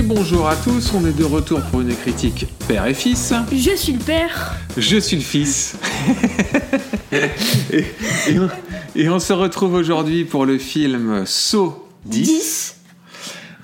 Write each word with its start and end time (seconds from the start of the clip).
Et 0.00 0.02
bonjour 0.02 0.48
à 0.48 0.56
tous, 0.56 0.92
on 0.94 1.04
est 1.04 1.12
de 1.12 1.24
retour 1.24 1.60
pour 1.70 1.82
une 1.82 1.94
critique 1.94 2.46
père 2.66 2.86
et 2.86 2.94
fils. 2.94 3.34
Je 3.52 3.76
suis 3.76 3.92
le 3.92 3.98
père. 3.98 4.54
Je 4.78 4.96
suis 4.98 5.16
le 5.16 5.22
fils. 5.22 5.76
et, 7.12 7.84
et 8.28 8.38
on, 8.38 8.48
et 8.96 9.08
on 9.10 9.18
se 9.20 9.34
retrouve 9.34 9.74
aujourd'hui 9.74 10.24
pour 10.24 10.46
le 10.46 10.56
film 10.56 11.24
Saut 11.26 11.86
10. 12.06 12.22
10. 12.22 12.76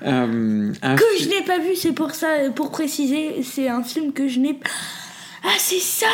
Euh, 0.05 0.73
Que 0.95 1.03
fi- 1.17 1.23
je 1.23 1.29
n'ai 1.29 1.41
pas 1.43 1.57
vu, 1.57 1.75
c'est 1.75 1.93
pour 1.93 2.11
ça, 2.11 2.27
pour 2.55 2.69
préciser, 2.69 3.41
c'est 3.43 3.67
un 3.67 3.81
film 3.81 4.13
que 4.13 4.27
je 4.27 4.39
n'ai 4.39 4.53
pas. 4.53 4.69
Ah, 5.43 5.55
c'est 5.57 5.79
ça 5.79 6.05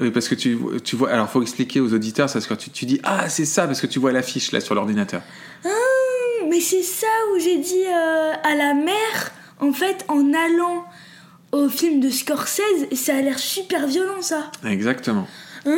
Oui, 0.00 0.12
parce 0.12 0.28
que 0.28 0.36
tu, 0.36 0.56
tu 0.84 0.94
vois. 0.94 1.10
Alors, 1.10 1.28
faut 1.28 1.42
expliquer 1.42 1.80
aux 1.80 1.92
auditeurs, 1.92 2.28
c'est 2.28 2.34
parce 2.38 2.46
que 2.46 2.54
tu, 2.54 2.70
tu 2.70 2.84
dis 2.86 3.00
Ah, 3.02 3.28
c'est 3.28 3.46
ça, 3.46 3.66
parce 3.66 3.80
que 3.80 3.88
tu 3.88 3.98
vois 3.98 4.12
l'affiche 4.12 4.52
là 4.52 4.60
sur 4.60 4.76
l'ordinateur. 4.76 5.22
Ah, 5.64 5.68
Mais 6.54 6.60
c'est 6.60 6.82
ça 6.82 7.08
où 7.32 7.40
j'ai 7.40 7.58
dit 7.58 7.84
euh, 7.84 8.32
à 8.44 8.54
la 8.54 8.74
mère, 8.74 9.32
en 9.58 9.72
fait, 9.72 10.04
en 10.06 10.32
allant 10.32 10.84
au 11.50 11.68
film 11.68 11.98
de 11.98 12.10
Scorsese, 12.10 12.86
ça 12.92 13.16
a 13.16 13.22
l'air 13.22 13.40
super 13.40 13.88
violent 13.88 14.22
ça. 14.22 14.52
Exactement. 14.64 15.26
Hum, 15.66 15.72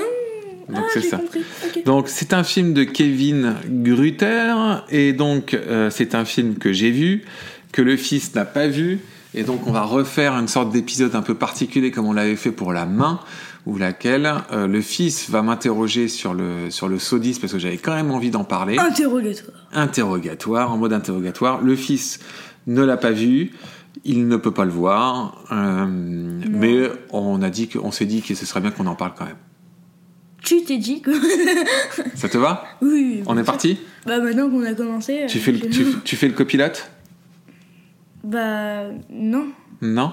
Donc, 0.68 0.84
ah, 0.86 0.90
c'est 0.92 1.00
ça. 1.00 1.18
Donc 1.86 2.08
c'est 2.10 2.34
un 2.34 2.44
film 2.44 2.74
de 2.74 2.84
Kevin 2.84 3.54
Grutter 3.66 4.52
et 4.90 5.14
donc 5.14 5.54
euh, 5.54 5.88
c'est 5.88 6.14
un 6.14 6.26
film 6.26 6.56
que 6.56 6.74
j'ai 6.74 6.90
vu, 6.90 7.24
que 7.72 7.80
le 7.80 7.96
fils 7.96 8.34
n'a 8.34 8.44
pas 8.44 8.66
vu 8.66 9.00
et 9.32 9.44
donc 9.44 9.66
on 9.66 9.72
va 9.72 9.82
refaire 9.82 10.34
une 10.34 10.48
sorte 10.48 10.72
d'épisode 10.72 11.14
un 11.14 11.22
peu 11.22 11.34
particulier 11.34 11.90
comme 11.90 12.04
on 12.04 12.12
l'avait 12.12 12.36
fait 12.36 12.52
pour 12.52 12.74
la 12.74 12.84
main 12.84 13.18
où 13.66 13.76
laquelle 13.78 14.32
euh, 14.52 14.68
le 14.68 14.80
fils 14.80 15.28
va 15.28 15.42
m'interroger 15.42 16.06
sur 16.08 16.34
le 16.34 16.70
sur 16.70 16.88
le 16.88 16.98
Sodis 16.98 17.38
parce 17.40 17.52
que 17.52 17.58
j'avais 17.58 17.78
quand 17.78 17.94
même 17.94 18.12
envie 18.12 18.30
d'en 18.30 18.44
parler. 18.44 18.78
Interrogatoire. 18.78 19.56
Interrogatoire 19.72 20.72
en 20.72 20.76
mode 20.78 20.92
interrogatoire. 20.92 21.60
Le 21.60 21.74
fils 21.74 22.20
ne 22.68 22.82
l'a 22.82 22.96
pas 22.96 23.10
vu. 23.10 23.52
Il 24.04 24.28
ne 24.28 24.36
peut 24.36 24.52
pas 24.52 24.64
le 24.64 24.70
voir, 24.70 25.42
euh, 25.50 25.86
mais 25.88 26.90
on 27.10 27.42
a 27.42 27.50
dit 27.50 27.66
qu'on 27.68 27.90
s'est 27.90 28.04
dit 28.04 28.22
que 28.22 28.34
ce 28.34 28.46
serait 28.46 28.60
bien 28.60 28.70
qu'on 28.70 28.86
en 28.86 28.94
parle 28.94 29.14
quand 29.16 29.24
même. 29.24 29.38
Tu 30.44 30.62
t'es 30.62 30.78
dit 30.78 31.00
que. 31.00 31.10
Ça 32.14 32.28
te 32.28 32.38
va? 32.38 32.64
Oui. 32.82 33.22
On 33.26 33.36
est 33.36 33.42
parti? 33.42 33.78
Bah 34.06 34.20
maintenant 34.20 34.48
qu'on 34.48 34.62
a 34.64 34.74
commencé. 34.74 35.24
Tu 35.28 35.38
euh, 35.38 35.40
fais 35.40 35.52
le, 35.52 35.60
tu, 35.70 35.86
tu 36.04 36.14
fais 36.14 36.28
le 36.28 36.34
copilote? 36.34 36.88
Bah 38.22 38.82
non. 39.10 39.48
Non? 39.80 40.12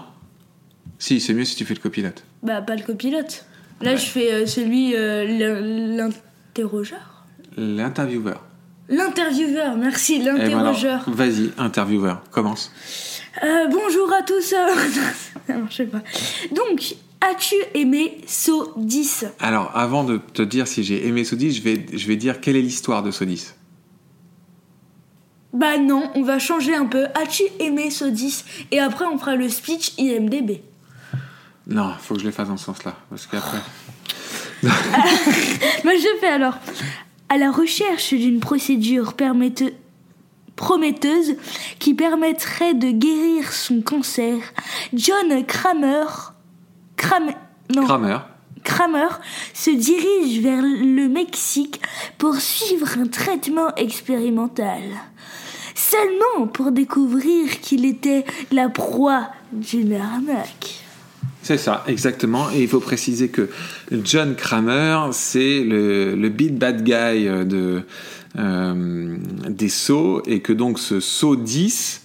Si, 0.98 1.20
c'est 1.20 1.34
mieux 1.34 1.46
si 1.46 1.56
tu 1.56 1.66
fais 1.66 1.76
le 1.76 1.82
copilote. 1.82 2.24
Bah 2.44 2.62
pas 2.62 2.76
le 2.76 2.84
copilote. 2.84 3.46
Là 3.82 3.92
Ouais. 3.92 3.98
je 3.98 4.06
fais 4.06 4.32
euh, 4.34 4.46
celui 4.46 4.96
euh, 4.96 5.26
l'in- 5.26 5.98
l'interrogeur. 5.98 7.26
L'intervieweur. 7.58 8.44
L'intervieweur, 8.90 9.76
merci, 9.78 10.18
Eh 10.22 10.26
ben 10.26 10.38
l'interrogeur. 10.38 11.04
Vas-y, 11.08 11.52
intervieweur, 11.58 12.22
commence. 12.32 12.72
Euh, 13.44 13.68
bonjour 13.72 14.12
à 14.14 14.22
tous. 14.24 14.54
euh, 14.54 14.68
Ça 15.48 15.58
marchait 15.58 15.86
pas. 15.86 16.02
Donc, 16.54 16.96
as-tu 17.22 17.56
aimé 17.74 18.18
Saut 18.28 18.74
10 18.78 19.26
Alors, 19.40 19.72
avant 19.76 20.04
de 20.04 20.18
te 20.18 20.42
dire 20.42 20.68
si 20.68 20.84
j'ai 20.84 21.08
aimé 21.08 21.24
Sodis, 21.24 21.52
je 21.54 21.62
vais, 21.62 21.86
je 21.94 22.08
vais 22.08 22.16
dire 22.18 22.42
quelle 22.42 22.56
est 22.58 22.62
l'histoire 22.62 23.04
de 23.04 23.12
Sodis. 23.12 23.48
Bah 25.54 25.78
non, 25.78 26.10
on 26.16 26.24
va 26.24 26.40
changer 26.40 26.76
un 26.76 26.86
peu. 26.86 27.06
As-tu 27.16 27.44
aimé 27.60 27.90
Saut 27.90 28.10
10 28.10 28.44
Et 28.72 28.80
après, 28.80 29.06
on 29.06 29.18
fera 29.18 29.36
le 29.36 29.48
speech 29.50 29.94
IMDB. 29.98 30.62
Non, 31.68 31.94
faut 32.00 32.16
que 32.16 32.20
je 32.20 32.26
le 32.26 32.32
fasse 32.32 32.50
dans 32.50 32.58
ce 32.58 32.66
sens-là, 32.66 32.96
parce 33.10 33.26
qu'après... 33.26 33.60
Moi, 34.64 35.94
je 35.96 36.18
fais 36.20 36.28
alors. 36.28 36.58
À 37.30 37.38
la 37.38 37.52
recherche 37.52 38.14
d'une 38.14 38.40
procédure 38.40 39.14
permette- 39.14 39.74
prometteuse 40.56 41.36
qui 41.80 41.94
permettrait 41.94 42.74
de 42.74 42.92
guérir 42.92 43.52
son 43.52 43.82
cancer, 43.82 44.38
John 44.94 45.46
Kramer. 45.46 46.06
Kramer. 46.98 47.36
Non. 47.74 47.86
Kramer. 47.86 48.20
Kramer 48.64 49.08
se 49.54 49.72
dirige 49.72 50.40
vers 50.42 50.62
le 50.62 51.08
Mexique 51.10 51.82
pour 52.18 52.36
suivre 52.36 52.98
un 52.98 53.08
traitement 53.08 53.74
expérimental. 53.76 54.82
Seulement 55.76 56.48
pour 56.48 56.72
découvrir 56.72 57.60
qu'il 57.62 57.86
était 57.86 58.26
la 58.52 58.70
proie 58.70 59.30
d'une 59.52 59.96
arnaque. 59.96 60.83
C'est 61.44 61.58
ça, 61.58 61.84
exactement. 61.88 62.50
Et 62.52 62.64
il 62.64 62.68
faut 62.68 62.80
préciser 62.80 63.30
que 63.30 63.50
John 63.92 64.36
Kramer, 64.36 65.10
c'est 65.12 65.64
le, 65.64 66.16
le 66.16 66.30
big 66.30 66.54
bad 66.54 66.84
guy 66.84 67.26
de, 67.26 67.84
euh, 68.40 69.18
des 69.48 69.70
sauts, 69.70 70.24
et 70.26 70.40
que 70.40 70.54
donc 70.54 70.80
ce 70.80 71.00
saut 71.00 71.36
10 71.36 72.02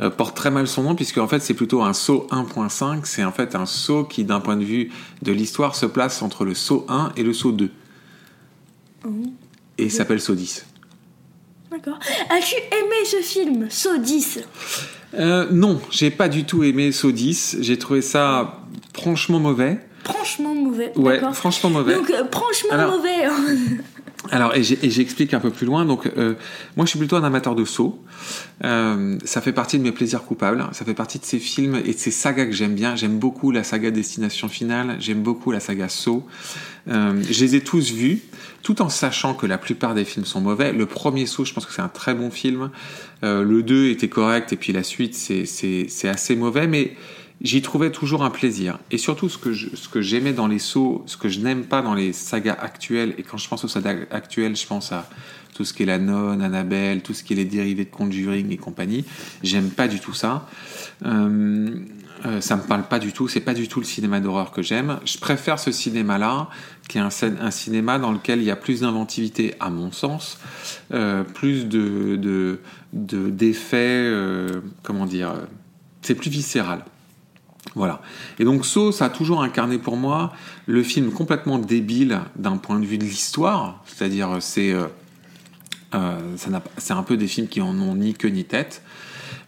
euh, 0.00 0.10
porte 0.10 0.36
très 0.36 0.52
mal 0.52 0.68
son 0.68 0.84
nom, 0.84 0.94
puisque 0.94 1.18
en 1.18 1.26
fait 1.26 1.40
c'est 1.40 1.54
plutôt 1.54 1.82
un 1.82 1.92
saut 1.92 2.28
1.5, 2.30 3.00
c'est 3.02 3.24
en 3.24 3.32
fait 3.32 3.56
un 3.56 3.66
saut 3.66 4.04
qui, 4.04 4.22
d'un 4.22 4.38
point 4.38 4.56
de 4.56 4.62
vue 4.62 4.92
de 5.22 5.32
l'histoire, 5.32 5.74
se 5.74 5.86
place 5.86 6.22
entre 6.22 6.44
le 6.44 6.54
saut 6.54 6.86
1 6.88 7.14
et 7.16 7.24
le 7.24 7.32
saut 7.32 7.50
2. 7.50 7.68
Et 9.78 9.84
il 9.84 9.90
s'appelle 9.90 10.20
saut 10.20 10.36
10. 10.36 10.66
D'accord. 11.72 11.98
As-tu 12.30 12.54
aimé 12.54 13.04
ce 13.04 13.16
film, 13.16 13.66
Saut 13.68 13.98
10 13.98 14.38
Euh, 15.14 15.46
non, 15.50 15.80
j'ai 15.90 16.10
pas 16.10 16.28
du 16.28 16.44
tout 16.44 16.64
aimé 16.64 16.90
saut 16.92 17.12
10, 17.12 17.58
j'ai 17.60 17.78
trouvé 17.78 18.00
ça 18.02 18.60
franchement 18.94 19.38
mauvais. 19.38 19.78
Franchement 20.04 20.54
mauvais. 20.54 20.92
Ouais, 20.96 21.20
franchement 21.32 21.70
mauvais. 21.70 21.94
Donc, 21.94 22.10
euh, 22.10 22.24
franchement 22.30 22.70
Alors- 22.72 22.96
mauvais. 22.96 23.26
Alors, 24.30 24.54
et 24.54 24.62
j'explique 24.62 25.34
un 25.34 25.40
peu 25.40 25.50
plus 25.50 25.66
loin. 25.66 25.84
Donc, 25.84 26.06
euh, 26.16 26.34
moi, 26.76 26.86
je 26.86 26.90
suis 26.90 26.98
plutôt 26.98 27.16
un 27.16 27.24
amateur 27.24 27.56
de 27.56 27.64
sauts. 27.64 28.00
Euh, 28.64 29.18
ça 29.24 29.40
fait 29.40 29.52
partie 29.52 29.78
de 29.78 29.82
mes 29.82 29.90
plaisirs 29.90 30.22
coupables. 30.22 30.64
Ça 30.72 30.84
fait 30.84 30.94
partie 30.94 31.18
de 31.18 31.24
ces 31.24 31.40
films 31.40 31.80
et 31.84 31.92
de 31.92 31.98
ces 31.98 32.12
sagas 32.12 32.46
que 32.46 32.52
j'aime 32.52 32.74
bien. 32.74 32.94
J'aime 32.94 33.18
beaucoup 33.18 33.50
la 33.50 33.64
saga 33.64 33.90
Destination 33.90 34.48
Finale. 34.48 34.96
J'aime 35.00 35.22
beaucoup 35.22 35.50
la 35.50 35.58
saga 35.58 35.88
Saut. 35.88 36.24
Euh, 36.88 37.20
je 37.28 37.44
les 37.44 37.56
ai 37.56 37.60
tous 37.62 37.92
vus, 37.92 38.20
tout 38.62 38.80
en 38.82 38.88
sachant 38.88 39.34
que 39.34 39.46
la 39.46 39.58
plupart 39.58 39.94
des 39.94 40.04
films 40.04 40.24
sont 40.24 40.40
mauvais. 40.40 40.72
Le 40.72 40.86
premier 40.86 41.26
Saut, 41.26 41.44
je 41.44 41.52
pense 41.52 41.66
que 41.66 41.72
c'est 41.72 41.82
un 41.82 41.88
très 41.88 42.14
bon 42.14 42.30
film. 42.30 42.70
Euh, 43.24 43.42
le 43.42 43.62
2 43.62 43.88
était 43.88 44.08
correct 44.08 44.52
et 44.52 44.56
puis 44.56 44.72
la 44.72 44.84
suite, 44.84 45.14
c'est 45.14 46.08
assez 46.08 46.36
mauvais. 46.36 46.68
Mais 46.68 46.96
j'y 47.42 47.60
trouvais 47.60 47.90
toujours 47.90 48.22
un 48.22 48.30
plaisir. 48.30 48.78
Et 48.90 48.98
surtout, 48.98 49.28
ce 49.28 49.36
que 49.36 50.00
j'aimais 50.00 50.32
dans 50.32 50.46
les 50.46 50.58
sauts, 50.58 51.02
ce 51.06 51.16
que 51.16 51.28
je 51.28 51.40
n'aime 51.40 51.64
pas 51.64 51.82
dans 51.82 51.94
les 51.94 52.12
sagas 52.12 52.56
actuelles, 52.60 53.14
et 53.18 53.22
quand 53.22 53.36
je 53.36 53.48
pense 53.48 53.64
aux 53.64 53.68
sagas 53.68 54.06
actuelles, 54.10 54.56
je 54.56 54.66
pense 54.66 54.92
à 54.92 55.08
tout 55.54 55.64
ce 55.64 55.74
qui 55.74 55.82
est 55.82 55.86
la 55.86 55.98
nonne, 55.98 56.40
Annabelle, 56.40 57.02
tout 57.02 57.12
ce 57.12 57.22
qui 57.22 57.34
est 57.34 57.36
les 57.36 57.44
dérivés 57.44 57.84
de 57.84 57.90
Conjuring 57.90 58.50
et 58.50 58.56
compagnie. 58.56 59.04
J'aime 59.42 59.68
pas 59.68 59.88
du 59.88 60.00
tout 60.00 60.14
ça. 60.14 60.48
Euh, 61.04 61.76
euh, 62.24 62.40
ça 62.40 62.56
me 62.56 62.62
parle 62.62 62.84
pas 62.84 62.98
du 62.98 63.12
tout. 63.12 63.28
C'est 63.28 63.40
pas 63.40 63.54
du 63.54 63.68
tout 63.68 63.80
le 63.80 63.86
cinéma 63.86 64.20
d'horreur 64.20 64.52
que 64.52 64.62
j'aime. 64.62 65.00
Je 65.04 65.18
préfère 65.18 65.58
ce 65.58 65.72
cinéma-là, 65.72 66.48
qui 66.88 66.98
est 66.98 67.00
un, 67.00 67.50
cinéma 67.50 67.98
dans 67.98 68.12
lequel 68.12 68.40
il 68.40 68.44
y 68.44 68.50
a 68.50 68.56
plus 68.56 68.80
d'inventivité, 68.80 69.54
à 69.60 69.70
mon 69.70 69.92
sens, 69.92 70.38
euh, 70.92 71.24
plus 71.24 71.66
de- 71.66 72.60
d'effets, 72.92 73.76
euh, 73.78 74.60
comment 74.82 75.06
dire, 75.06 75.30
euh, 75.30 75.44
c'est 76.02 76.14
plus 76.14 76.30
viscéral. 76.30 76.84
Voilà. 77.74 78.02
Et 78.38 78.44
donc 78.44 78.66
Saw, 78.66 78.92
ça 78.92 79.06
a 79.06 79.10
toujours 79.10 79.42
incarné 79.42 79.78
pour 79.78 79.96
moi 79.96 80.32
le 80.66 80.82
film 80.82 81.10
complètement 81.10 81.58
débile 81.58 82.20
d'un 82.36 82.56
point 82.56 82.78
de 82.78 82.84
vue 82.84 82.98
de 82.98 83.04
l'histoire, 83.04 83.82
c'est-à-dire 83.86 84.36
c'est 84.40 84.72
euh, 84.72 84.86
euh, 85.94 86.18
c'est 86.78 86.92
un 86.92 87.02
peu 87.02 87.16
des 87.16 87.26
films 87.26 87.48
qui 87.48 87.60
en 87.60 87.78
ont 87.78 87.94
ni 87.94 88.14
queue 88.14 88.28
ni 88.28 88.44
tête, 88.44 88.82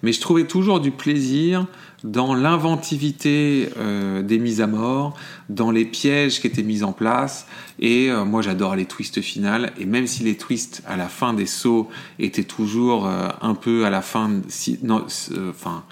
mais 0.03 0.13
je 0.13 0.21
trouvais 0.21 0.45
toujours 0.45 0.81
du 0.81 0.91
plaisir 0.91 1.67
dans 2.03 2.35
l'inventivité 2.35 3.71
euh, 3.79 4.23
des 4.23 4.39
mises 4.39 4.61
à 4.61 4.67
mort, 4.67 5.17
dans 5.49 5.71
les 5.71 5.87
pièges 5.87 6.41
qui 6.41 6.47
étaient 6.47 6.63
mis 6.63 6.83
en 6.83 6.93
place, 6.93 7.47
et 7.79 8.11
moi 8.27 8.43
j'adore 8.43 8.77
les 8.77 8.85
twists 8.85 9.23
finales, 9.23 9.73
et 9.79 9.87
même 9.87 10.07
si 10.07 10.23
les 10.23 10.37
twists 10.37 10.83
à 10.87 10.97
la 10.97 11.09
fin 11.09 11.33
des 11.33 11.47
sauts 11.47 11.89
étaient 12.19 12.45
toujours 12.45 13.07
un 13.07 13.55
peu 13.55 13.87
à 13.87 13.91
la 13.91 14.03
fin, 14.03 14.31
si, 14.49 14.79
non, 14.83 15.07
enfin 15.49 15.85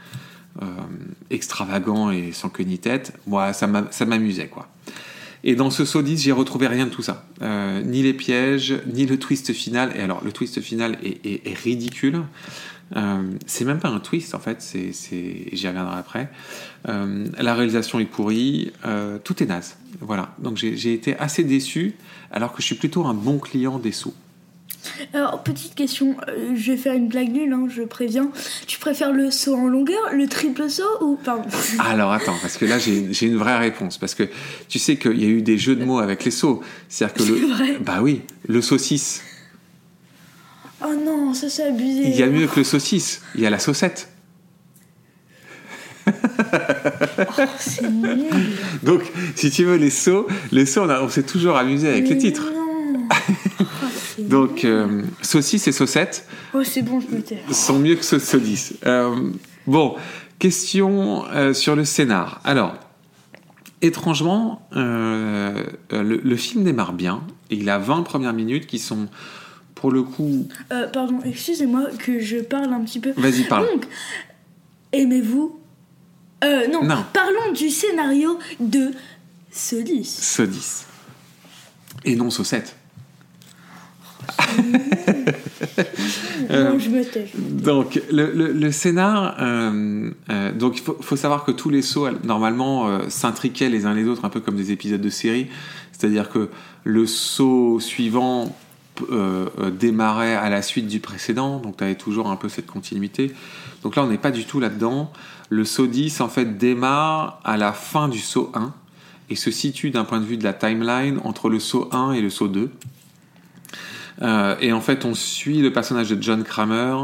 euh, 0.61 0.67
extravagant 1.31 2.11
et 2.11 2.33
sans 2.33 2.49
queue 2.51 2.65
ni 2.65 2.79
tête, 2.79 3.13
moi 3.27 3.53
ça 3.53 3.67
m'a- 3.67 3.87
ça 3.91 4.05
m'amusait 4.05 4.49
quoi. 4.49 4.69
Et 5.45 5.57
dans 5.57 5.71
ce 5.71 5.85
saut 5.85 6.03
10, 6.03 6.23
j'ai 6.23 6.31
retrouvé 6.31 6.69
rien 6.69 6.85
de 6.87 6.91
tout 6.91 7.03
ça. 7.03 7.25
Euh, 7.43 7.83
ni 7.83 8.03
les 8.03 8.13
pièges, 8.15 8.75
ni 8.93 9.07
le 9.07 9.19
twist 9.19 9.53
final. 9.53 9.93
Et 9.97 10.01
alors, 10.01 10.23
le 10.25 10.31
twist 10.31 10.61
final 10.61 10.99
est, 11.03 11.59
ridicule. 11.65 12.23
Euh, 12.95 13.23
c'est 13.47 13.65
même 13.65 13.81
pas 13.81 13.89
un 13.89 13.99
twist 13.99 14.37
en 14.37 14.39
fait, 14.39 14.63
j'y 14.73 15.67
reviendrai 15.67 15.97
après. 15.99 16.31
La 16.85 17.55
réalisation 17.55 17.99
est 17.99 18.05
pourrie, 18.05 18.71
tout 19.25 19.43
est 19.43 19.47
naze. 19.47 19.77
Voilà, 20.01 20.35
donc 20.39 20.59
j'ai 20.59 20.93
été 20.93 21.17
assez 21.19 21.43
déçu, 21.43 21.95
alors 22.31 22.53
que 22.53 22.61
je 22.63 22.67
suis 22.67 22.75
plutôt 22.77 23.05
un 23.07 23.15
bon 23.15 23.39
client 23.39 23.79
des 23.81 23.93
sauts. 23.93 24.15
Alors, 25.15 25.43
petite 25.43 25.75
question, 25.75 26.17
euh, 26.29 26.55
je 26.55 26.73
vais 26.73 26.77
faire 26.77 26.95
une 26.95 27.09
blague 27.09 27.31
nulle, 27.31 27.53
hein, 27.53 27.67
je 27.69 27.83
préviens. 27.83 28.31
Tu 28.67 28.79
préfères 28.79 29.13
le 29.13 29.31
saut 29.31 29.55
en 29.55 29.69
longueur, 29.69 30.01
le 30.13 30.27
triple 30.27 30.69
saut 30.69 30.83
ou. 31.01 31.19
Pardon. 31.23 31.49
Alors 31.79 32.13
attends, 32.13 32.37
parce 32.41 32.57
que 32.57 32.65
là 32.65 32.79
j'ai, 32.79 33.27
une 33.27 33.37
vraie 33.37 33.59
réponse. 33.59 33.99
Parce 33.99 34.15
que 34.15 34.25
tu 34.69 34.79
sais 34.79 34.97
qu'il 34.97 35.21
y 35.23 35.25
a 35.25 35.29
eu 35.29 35.43
des 35.43 35.59
jeux 35.59 35.77
de 35.77 35.85
mots 35.85 35.99
avec 35.99 36.25
les 36.25 36.31
sauts. 36.31 36.63
C'est-à-dire 36.89 37.15
que 37.15 37.23
le. 37.23 37.39
C'est 37.39 37.47
vrai 37.47 37.79
Bah 37.81 37.99
oui, 38.03 38.23
le 38.49 38.61
saucisse. 38.61 39.23
Oh 40.85 40.95
non, 40.95 41.33
ça 41.35 41.49
c'est 41.49 41.65
abusé. 41.65 42.09
Il 42.09 42.17
y 42.17 42.23
a 42.23 42.29
mieux 42.29 42.47
que 42.47 42.57
le 42.57 42.65
saucisse, 42.65 43.23
il 43.35 43.43
y 43.43 43.47
a 43.47 43.51
la 43.51 43.59
saucette. 43.59 44.09
Oh, 47.39 47.43
c'est 47.59 47.89
nul. 47.89 48.27
Donc, 48.83 49.03
si 49.37 49.51
tu 49.51 49.65
veux, 49.65 49.77
les 49.77 49.91
sauts, 49.91 50.27
les 50.51 50.67
sauts, 50.67 50.83
on, 50.91 51.09
s'est 51.09 51.23
toujours 51.23 51.57
amusé 51.57 51.89
avec 51.89 52.09
les 52.09 52.19
titres. 52.19 52.51
non. 52.53 53.09
Donc, 54.29 54.65
euh, 54.65 55.03
saucisse 55.23 55.67
et 55.69 55.73
saucette 55.73 56.27
Oh, 56.55 56.63
c'est 56.65 56.83
bon, 56.83 57.01
je 57.01 57.09
me 57.15 57.23
tais. 57.23 57.39
sont 57.53 57.79
mieux 57.79 57.95
que 57.97 58.05
sauce 58.05 58.35
10. 58.35 58.75
bon, 59.67 59.95
question 60.39 61.25
euh, 61.27 61.53
sur 61.55 61.77
le 61.77 61.85
scénar. 61.85 62.41
Alors, 62.45 62.75
étrangement, 63.81 64.67
euh, 64.77 65.65
euh, 65.93 66.03
le, 66.03 66.17
le 66.23 66.37
film 66.37 66.65
démarre 66.65 66.93
bien. 66.93 67.23
Et 67.51 67.57
il 67.57 67.69
a 67.71 67.79
20 67.79 68.03
premières 68.03 68.33
minutes 68.33 68.67
qui 68.67 68.79
sont, 68.79 69.09
pour 69.75 69.91
le 69.91 70.03
coup... 70.03 70.49
Euh, 70.73 70.87
pardon, 70.89 71.21
excusez-moi 71.25 71.87
que 71.99 72.19
je 72.21 72.39
parle 72.39 72.73
un 72.73 72.81
petit 72.85 73.01
peu. 73.01 73.13
Vas-y, 73.17 73.45
parle. 73.45 73.67
Donc, 73.67 73.87
aimez-vous 74.93 75.59
Euh, 76.45 76.67
non, 76.69 76.83
Non. 76.85 77.05
parlons 77.13 77.53
du 77.55 77.71
scénario 77.71 78.39
de 78.61 78.91
Solis. 79.51 80.37
10. 80.39 80.87
Et 82.05 82.17
non 82.17 82.31
saucette. 82.31 82.77
Non, 86.51 86.79
je 86.79 86.91
me 86.91 87.03
tais. 87.05 87.27
je 87.27 87.39
me 87.39 87.45
tais. 87.59 87.63
Donc, 87.63 88.01
le, 88.11 88.33
le, 88.33 88.53
le 88.53 88.73
scénar, 88.73 89.37
euh, 89.41 90.11
euh, 90.31 90.53
donc 90.53 90.77
il 90.79 90.83
faut, 90.83 90.97
faut 91.01 91.17
savoir 91.17 91.45
que 91.45 91.53
tous 91.53 91.71
les 91.71 91.83
sauts, 91.83 92.09
normalement, 92.25 92.89
euh, 92.89 93.09
s'intriquaient 93.09 93.69
les 93.69 93.87
uns 93.87 93.95
les 93.95 94.07
autres, 94.07 94.25
un 94.25 94.29
peu 94.29 94.41
comme 94.41 94.57
des 94.57 94.73
épisodes 94.73 95.01
de 95.01 95.11
série. 95.11 95.47
C'est-à-dire 95.93 96.31
que 96.31 96.49
le 96.85 97.07
saut 97.07 97.79
suivant 97.81 98.55
euh, 99.11 99.49
euh, 99.59 99.71
démarrait 99.71 100.35
à 100.35 100.51
la 100.51 100.61
suite 100.61 100.87
du 100.87 101.01
précédent, 101.01 101.59
donc 101.59 101.79
tu 101.79 101.85
avais 101.85 101.95
toujours 101.95 102.31
un 102.31 102.37
peu 102.37 102.49
cette 102.49 102.67
continuité. 102.67 103.33
Donc 103.83 103.97
là, 103.97 104.05
on 104.05 104.07
n'est 104.07 104.19
pas 104.19 104.31
du 104.31 104.45
tout 104.45 104.61
là-dedans. 104.61 105.11
Le 105.49 105.65
saut 105.65 105.87
10, 105.87 106.21
en 106.21 106.29
fait, 106.29 106.59
démarre 106.59 107.41
à 107.45 107.57
la 107.57 107.73
fin 107.73 108.09
du 108.09 108.19
saut 108.19 108.51
1 108.55 108.73
et 109.31 109.37
se 109.37 109.51
situe 109.51 109.91
d'un 109.91 110.05
point 110.05 110.21
de 110.21 110.27
vue 110.27 110.37
de 110.37 110.45
la 110.45 110.53
timeline 110.53 111.21
entre 111.25 111.49
le 111.49 111.59
saut 111.59 111.89
1 111.93 112.13
et 112.13 112.21
le 112.21 112.29
saut 112.29 112.49
2. 112.49 112.71
Euh, 114.21 114.57
et 114.61 114.73
en 114.73 114.81
fait, 114.81 115.05
on 115.05 115.15
suit 115.15 115.63
le 115.63 115.73
personnage 115.73 116.11
de 116.11 116.23
John 116.23 116.45
Kramer 116.45 116.97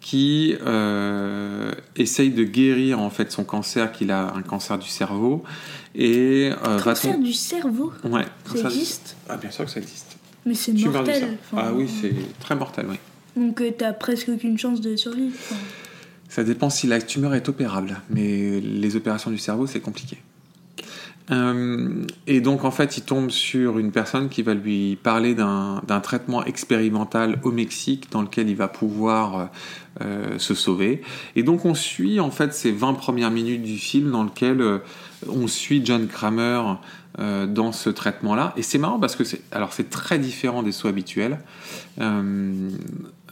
qui 0.00 0.56
euh, 0.66 1.72
essaye 1.96 2.30
de 2.30 2.44
guérir 2.44 3.00
en 3.00 3.10
fait 3.10 3.30
son 3.30 3.44
cancer, 3.44 3.92
qu'il 3.92 4.10
a 4.10 4.32
un 4.34 4.42
cancer 4.42 4.78
du 4.78 4.88
cerveau. 4.88 5.42
Et 5.94 6.50
euh, 6.66 6.80
Cancer 6.80 7.18
du 7.18 7.32
cerveau, 7.32 7.92
Ouais, 8.04 8.24
ça 8.54 8.68
existe 8.68 9.16
Ah 9.28 9.36
bien 9.36 9.50
sûr 9.50 9.64
que 9.64 9.70
ça 9.70 9.80
existe. 9.80 10.16
Mais 10.46 10.54
c'est 10.54 10.72
mortel. 10.72 11.38
enfin, 11.52 11.64
Ah 11.68 11.72
oui, 11.74 11.86
c'est 12.00 12.14
très 12.40 12.54
mortel, 12.54 12.86
oui. 12.88 12.96
Donc 13.36 13.60
euh, 13.60 13.70
t'as 13.76 13.92
presque 13.92 14.28
aucune 14.28 14.58
chance 14.58 14.80
de 14.80 14.96
survivre. 14.96 15.34
enfin. 15.38 15.56
Ça 16.28 16.44
dépend 16.44 16.70
si 16.70 16.86
la 16.86 17.00
tumeur 17.02 17.34
est 17.34 17.48
opérable, 17.48 18.00
mais 18.08 18.60
les 18.60 18.96
opérations 18.96 19.30
du 19.32 19.38
cerveau, 19.38 19.66
c'est 19.66 19.80
compliqué. 19.80 20.18
Euh, 21.30 22.04
et 22.26 22.40
donc, 22.40 22.64
en 22.64 22.70
fait, 22.70 22.96
il 22.96 23.02
tombe 23.02 23.30
sur 23.30 23.78
une 23.78 23.92
personne 23.92 24.28
qui 24.28 24.42
va 24.42 24.54
lui 24.54 24.96
parler 24.96 25.34
d'un 25.34 26.00
traitement 26.02 26.44
expérimental 26.44 27.38
au 27.44 27.52
Mexique 27.52 28.10
dans 28.10 28.22
lequel 28.22 28.48
il 28.48 28.56
va 28.56 28.68
pouvoir 28.68 29.50
euh, 30.00 30.38
se 30.38 30.54
sauver. 30.54 31.02
Et 31.36 31.42
donc, 31.42 31.64
on 31.64 31.74
suit, 31.74 32.20
en 32.20 32.30
fait, 32.30 32.54
ces 32.54 32.72
20 32.72 32.94
premières 32.94 33.30
minutes 33.30 33.62
du 33.62 33.78
film 33.78 34.10
dans 34.10 34.24
lequel 34.24 34.60
euh, 34.60 34.78
on 35.28 35.46
suit 35.46 35.82
John 35.84 36.06
Kramer 36.06 36.62
euh, 37.18 37.46
dans 37.46 37.72
ce 37.72 37.90
traitement-là. 37.90 38.52
Et 38.56 38.62
c'est 38.62 38.78
marrant 38.78 38.98
parce 38.98 39.16
que 39.16 39.24
c'est 39.24 39.42
alors 39.50 39.72
c'est 39.72 39.90
très 39.90 40.18
différent 40.18 40.62
des 40.62 40.72
sauts 40.72 40.88
habituels. 40.88 41.40
Euh, 42.00 42.70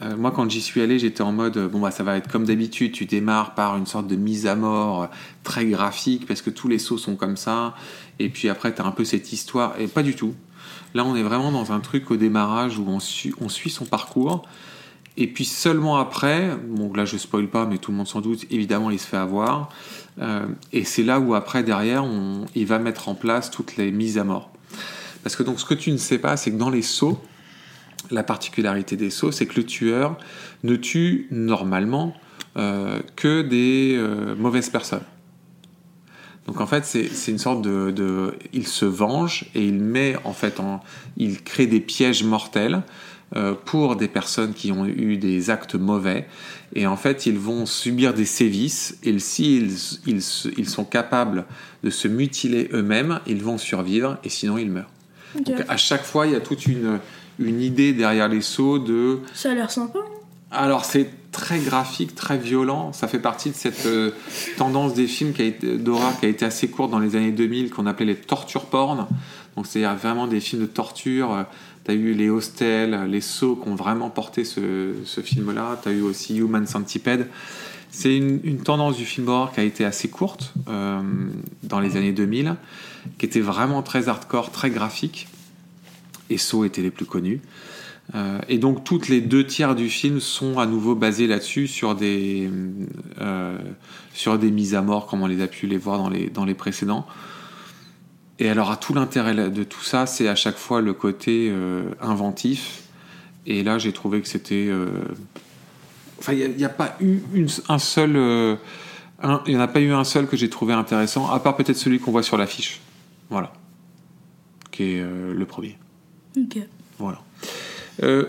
euh, 0.01 0.17
moi, 0.17 0.31
quand 0.31 0.49
j'y 0.49 0.61
suis 0.61 0.81
allé, 0.81 0.99
j'étais 0.99 1.21
en 1.21 1.31
mode 1.31 1.57
bon 1.69 1.79
bah 1.79 1.91
ça 1.91 2.03
va 2.03 2.17
être 2.17 2.29
comme 2.29 2.45
d'habitude. 2.45 2.91
Tu 2.91 3.05
démarres 3.05 3.55
par 3.55 3.77
une 3.77 3.85
sorte 3.85 4.07
de 4.07 4.15
mise 4.15 4.47
à 4.47 4.55
mort 4.55 5.09
très 5.43 5.65
graphique 5.65 6.27
parce 6.27 6.41
que 6.41 6.49
tous 6.49 6.67
les 6.67 6.79
sauts 6.79 6.97
sont 6.97 7.15
comme 7.15 7.37
ça. 7.37 7.75
Et 8.19 8.29
puis 8.29 8.49
après, 8.49 8.73
tu 8.73 8.81
as 8.81 8.85
un 8.85 8.91
peu 8.91 9.05
cette 9.05 9.31
histoire. 9.33 9.73
Et 9.79 9.87
pas 9.87 10.03
du 10.03 10.15
tout. 10.15 10.35
Là, 10.93 11.05
on 11.05 11.15
est 11.15 11.23
vraiment 11.23 11.51
dans 11.51 11.71
un 11.71 11.79
truc 11.79 12.11
au 12.11 12.17
démarrage 12.17 12.79
où 12.79 12.85
on 12.87 12.99
suit 12.99 13.69
son 13.69 13.85
parcours. 13.85 14.45
Et 15.21 15.27
puis 15.27 15.43
seulement 15.43 15.97
après, 15.97 16.55
bon 16.65 16.93
là 16.93 17.03
je 17.03 17.17
spoil 17.17 17.47
pas, 17.49 17.65
mais 17.65 17.77
tout 17.77 17.91
le 17.91 17.97
monde 17.97 18.07
s'en 18.07 18.21
doute, 18.21 18.45
évidemment 18.51 18.89
il 18.89 18.97
se 18.97 19.05
fait 19.05 19.17
avoir. 19.17 19.69
Euh, 20.21 20.47
et 20.71 20.85
c'est 20.85 21.03
là 21.03 21.19
où 21.19 21.35
après 21.35 21.61
derrière, 21.61 22.05
il 22.55 22.65
va 22.65 22.79
mettre 22.79 23.09
en 23.09 23.15
place 23.15 23.51
toutes 23.51 23.75
les 23.75 23.91
mises 23.91 24.17
à 24.17 24.23
mort. 24.23 24.49
Parce 25.21 25.35
que 25.35 25.43
donc 25.43 25.59
ce 25.59 25.65
que 25.65 25.73
tu 25.73 25.91
ne 25.91 25.97
sais 25.97 26.19
pas, 26.19 26.37
c'est 26.37 26.51
que 26.51 26.55
dans 26.55 26.69
les 26.69 26.81
sauts, 26.81 27.19
la 28.11 28.23
particularité 28.23 28.95
des 28.95 29.09
sauts, 29.09 29.33
c'est 29.33 29.45
que 29.45 29.59
le 29.59 29.65
tueur 29.65 30.17
ne 30.63 30.77
tue 30.77 31.27
normalement 31.31 32.13
euh, 32.55 33.01
que 33.17 33.41
des 33.41 33.95
euh, 33.97 34.35
mauvaises 34.37 34.69
personnes. 34.69 35.03
Donc 36.47 36.61
en 36.61 36.65
fait, 36.65 36.85
c'est 36.85 37.31
une 37.31 37.37
sorte 37.37 37.61
de, 37.61 38.33
il 38.53 38.65
se 38.65 38.85
venge 38.85 39.45
et 39.53 39.67
il 39.67 39.81
met 39.81 40.15
en 40.23 40.33
fait 40.33 40.59
il 41.17 41.43
crée 41.43 41.67
des 41.67 41.81
pièges 41.81 42.23
mortels 42.23 42.81
pour 43.65 43.95
des 43.95 44.07
personnes 44.07 44.53
qui 44.53 44.71
ont 44.71 44.85
eu 44.85 45.17
des 45.17 45.49
actes 45.51 45.75
mauvais 45.75 46.27
et 46.73 46.87
en 46.87 46.97
fait 46.97 47.25
ils 47.25 47.37
vont 47.37 47.65
subir 47.65 48.13
des 48.13 48.25
sévices 48.25 48.97
et 49.03 49.17
s'ils 49.19 49.75
ils, 50.05 50.69
sont 50.69 50.85
capables 50.85 51.45
de 51.83 51.89
se 51.89 52.07
mutiler 52.07 52.69
eux-mêmes, 52.73 53.19
ils 53.25 53.41
vont 53.41 53.57
survivre 53.57 54.17
et 54.23 54.29
sinon 54.29 54.57
ils 54.57 54.69
meurent. 54.69 54.89
Donc 55.35 55.63
à 55.67 55.77
chaque 55.77 56.03
fois, 56.03 56.25
il 56.25 56.33
y 56.33 56.35
a 56.35 56.39
toute 56.39 56.65
une, 56.65 56.99
une 57.39 57.61
idée 57.61 57.93
derrière 57.93 58.27
les 58.27 58.41
sauts 58.41 58.79
de 58.79 59.19
Ça 59.33 59.51
a 59.51 59.53
l'air 59.53 59.71
sympa. 59.71 59.99
alors 60.51 60.85
c'est 60.85 61.09
très 61.31 61.59
graphique, 61.59 62.15
très 62.15 62.37
violent. 62.37 62.91
Ça 62.91 63.07
fait 63.07 63.19
partie 63.19 63.51
de 63.51 63.55
cette 63.55 63.85
euh, 63.85 64.11
tendance 64.57 64.95
des 64.95 65.05
films 65.05 65.33
d'horreur 65.61 66.19
qui 66.19 66.25
a 66.25 66.29
été 66.29 66.43
assez 66.43 66.69
courte 66.69 66.89
dans 66.89 66.99
les 66.99 67.15
années 67.15 67.31
2000, 67.31 67.69
qu'on 67.69 67.85
appelait 67.85 68.07
les 68.07 68.15
torture 68.15 68.65
porn. 68.65 69.07
Donc 69.55 69.67
c'est 69.67 69.83
vraiment 69.83 70.27
des 70.27 70.39
films 70.39 70.63
de 70.63 70.67
torture. 70.67 71.45
Tu 71.89 71.95
as 71.95 71.97
eu 71.97 72.13
les 72.13 72.29
hostels, 72.29 73.07
les 73.09 73.19
sauts 73.19 73.55
qui 73.55 73.67
ont 73.67 73.73
vraiment 73.73 74.11
porté 74.11 74.43
ce, 74.43 74.93
film-là. 75.23 75.79
Tu 75.81 75.89
as 75.89 75.91
eu 75.91 76.01
aussi 76.01 76.37
Human 76.37 76.67
Centipede. 76.67 77.27
C'est 77.89 78.15
une, 78.15 78.59
tendance 78.59 78.95
du 78.95 79.05
film 79.05 79.27
horreur 79.27 79.51
qui 79.51 79.59
a 79.59 79.63
été 79.63 79.85
assez 79.85 80.07
courte 80.07 80.53
euh, 80.67 81.01
dans 81.63 81.79
les 81.79 81.97
années 81.97 82.11
2000, 82.11 82.57
qui 83.17 83.25
était 83.25 83.39
vraiment 83.39 83.81
très 83.81 84.07
hardcore, 84.07 84.51
très 84.51 84.69
graphique. 84.69 85.27
Et 86.29 86.37
Saw 86.37 86.63
étaient 86.65 86.83
les 86.83 86.91
plus 86.91 87.07
connus. 87.07 87.41
Euh, 88.13 88.37
et 88.47 88.59
donc 88.59 88.83
toutes 88.83 89.07
les 89.07 89.19
deux 89.19 89.47
tiers 89.47 89.73
du 89.73 89.89
film 89.89 90.19
sont 90.19 90.59
à 90.59 90.67
nouveau 90.67 90.93
basés 90.93 91.25
là-dessus 91.25 91.67
sur 91.67 91.95
des 91.95 92.51
euh, 93.19 93.57
sur 94.13 94.37
des 94.37 94.51
mises 94.51 94.75
à 94.75 94.81
mort 94.81 95.05
comme 95.05 95.21
on 95.21 95.27
les 95.27 95.41
a 95.41 95.47
pu 95.47 95.67
les 95.67 95.77
voir 95.77 95.99
dans 95.99 96.09
les 96.09 96.29
dans 96.29 96.45
les 96.45 96.55
précédents. 96.55 97.07
Et 98.39 98.49
alors 98.49 98.71
à 98.71 98.77
tout 98.77 98.93
l'intérêt 98.93 99.35
de 99.35 99.63
tout 99.63 99.83
ça, 99.83 100.05
c'est 100.05 100.27
à 100.27 100.35
chaque 100.35 100.57
fois 100.57 100.81
le 100.81 100.93
côté 100.93 101.49
euh, 101.51 101.83
inventif. 102.01 102.83
Et 103.45 103.63
là, 103.63 103.77
j'ai 103.77 103.91
trouvé 103.91 104.21
que 104.21 104.27
c'était 104.27 104.67
euh, 104.69 104.87
enfin 106.19 106.33
il 106.33 106.55
n'y 106.55 106.63
a, 106.63 106.69
pas 106.69 106.95
eu 107.01 107.19
une, 107.33 107.49
un 107.67 107.79
seul 107.79 108.15
euh, 108.15 108.55
un- 109.21 109.41
il 109.45 109.53
n'y 109.55 109.59
en 109.59 109.63
a 109.63 109.67
pas 109.67 109.81
eu 109.81 109.91
un 109.91 110.03
seul 110.05 110.27
que 110.27 110.37
j'ai 110.37 110.49
trouvé 110.49 110.73
intéressant, 110.73 111.29
à 111.29 111.39
part 111.39 111.57
peut-être 111.57 111.77
celui 111.77 111.99
qu'on 111.99 112.11
voit 112.11 112.23
sur 112.23 112.37
l'affiche. 112.37 112.79
Voilà. 113.29 113.51
Qui 114.71 114.83
est 114.93 115.03
le 115.03 115.45
premier. 115.45 115.77
Ok. 116.37 116.59
Voilà. 116.97 117.21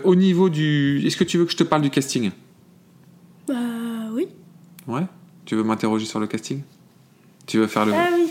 Au 0.03 0.15
niveau 0.15 0.49
du. 0.49 1.01
Est-ce 1.05 1.15
que 1.15 1.23
tu 1.23 1.37
veux 1.37 1.45
que 1.45 1.51
je 1.51 1.57
te 1.57 1.63
parle 1.63 1.81
du 1.81 1.89
casting? 1.89 2.31
Bah 3.47 3.53
oui. 4.11 4.27
Ouais? 4.87 5.05
Tu 5.45 5.55
veux 5.55 5.63
m'interroger 5.63 6.05
sur 6.05 6.19
le 6.19 6.27
casting? 6.27 6.61
Tu 7.47 7.57
veux 7.57 7.67
faire 7.67 7.85
le. 7.85 7.93
Ah 7.93 8.09
oui. 8.13 8.29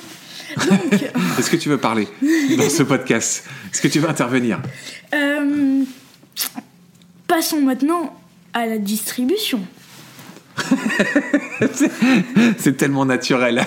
Donc, 0.69 1.11
Est-ce 1.41 1.51
que 1.51 1.57
tu 1.57 1.71
veux 1.71 1.79
parler 1.79 2.07
dans 2.59 2.69
ce 2.69 2.83
podcast? 2.83 3.45
Est-ce 3.73 3.81
que 3.81 3.89
tu 3.89 3.99
veux 3.99 4.11
intervenir? 4.11 4.61
Euh, 5.15 5.83
passons 7.27 7.63
maintenant 7.63 8.15
à 8.53 8.67
la 8.67 8.77
distribution. 8.77 9.61
C'est 12.59 12.77
tellement 12.77 13.07
naturel. 13.07 13.65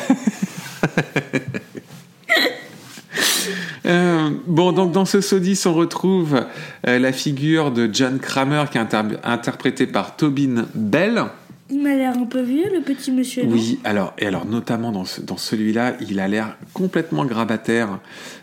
Euh, 3.86 4.30
bon, 4.46 4.72
donc 4.72 4.92
dans 4.92 5.06
ce 5.06 5.20
Sodis, 5.20 5.60
on 5.66 5.74
retrouve 5.74 6.46
euh, 6.88 7.00
la 7.00 7.12
figure 7.12 7.72
de 7.72 7.90
John 7.92 8.20
Kramer 8.20 8.66
qui 8.72 8.78
est 8.78 8.82
inter- 8.82 9.18
interprété 9.24 9.88
par 9.88 10.16
Tobin 10.16 10.68
Bell. 10.76 11.26
Il 11.70 11.82
m'a 11.82 11.96
l'air 11.96 12.18
un 12.18 12.26
peu 12.26 12.42
vieux, 12.42 12.70
le 12.74 12.82
petit 12.82 13.12
monsieur. 13.12 13.44
Oui, 13.48 13.80
alors, 13.86 14.14
et 14.18 14.26
alors 14.26 14.46
notamment 14.46 14.92
dans, 14.92 15.06
dans 15.24 15.38
celui-là, 15.38 15.96
il 16.02 16.20
a 16.20 16.28
l'air 16.28 16.58
complètement 16.74 17.26
grabataire. 17.26 18.00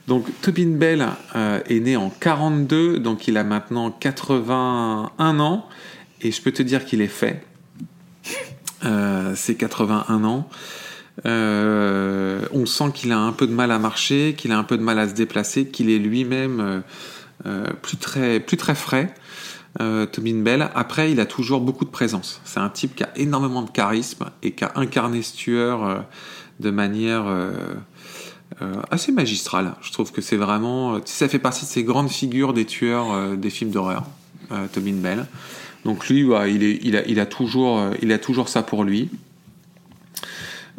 Donc 0.08 0.26
Tobin 0.40 0.70
Bell 0.76 1.06
euh, 1.36 1.60
est 1.68 1.80
né 1.80 1.96
en 1.96 2.08
42, 2.08 2.98
donc 2.98 3.28
il 3.28 3.36
a 3.36 3.44
maintenant 3.44 3.90
81 3.90 5.38
ans, 5.38 5.68
et 6.22 6.32
je 6.32 6.40
peux 6.40 6.52
te 6.52 6.62
dire 6.62 6.84
qu'il 6.86 7.02
est 7.02 7.08
fait. 7.08 7.44
Euh, 8.86 9.34
c'est 9.36 9.54
81 9.54 10.24
ans. 10.24 10.48
Euh, 11.26 12.46
on 12.52 12.64
sent 12.64 12.92
qu'il 12.94 13.12
a 13.12 13.18
un 13.18 13.32
peu 13.32 13.46
de 13.46 13.52
mal 13.52 13.70
à 13.70 13.78
marcher, 13.78 14.34
qu'il 14.38 14.52
a 14.52 14.58
un 14.58 14.64
peu 14.64 14.78
de 14.78 14.82
mal 14.82 14.98
à 14.98 15.06
se 15.06 15.14
déplacer, 15.14 15.66
qu'il 15.66 15.90
est 15.90 15.98
lui-même 15.98 16.82
plus, 17.82 17.98
très, 17.98 18.40
plus 18.40 18.56
très 18.56 18.74
frais. 18.74 19.12
Euh, 19.80 20.06
Tobin 20.06 20.42
Bell. 20.42 20.68
Après, 20.74 21.12
il 21.12 21.20
a 21.20 21.26
toujours 21.26 21.60
beaucoup 21.60 21.84
de 21.84 21.90
présence. 21.90 22.40
C'est 22.44 22.60
un 22.60 22.70
type 22.70 22.96
qui 22.96 23.04
a 23.04 23.10
énormément 23.16 23.62
de 23.62 23.70
charisme 23.70 24.26
et 24.42 24.52
qui 24.52 24.64
a 24.64 24.72
incarné 24.74 25.22
ce 25.22 25.36
tueur 25.36 26.04
de 26.60 26.70
manière 26.70 27.26
euh, 27.26 27.52
euh, 28.62 28.74
assez 28.90 29.12
magistrale. 29.12 29.74
Je 29.80 29.92
trouve 29.92 30.12
que 30.12 30.20
c'est 30.20 30.36
vraiment. 30.36 30.94
euh, 30.94 30.98
ça 31.04 31.28
fait 31.28 31.38
partie 31.38 31.64
de 31.64 31.70
ces 31.70 31.82
grandes 31.82 32.10
figures 32.10 32.52
des 32.52 32.66
tueurs 32.66 33.36
des 33.36 33.50
films 33.50 33.70
d'horreur, 33.70 34.04
Tobin 34.72 34.94
Bell. 34.94 35.26
Donc 35.84 36.08
lui, 36.08 36.20
il, 36.20 37.18
a, 37.18 37.26
toujours, 37.26 38.48
ça 38.48 38.62
pour 38.62 38.84
lui. 38.84 39.08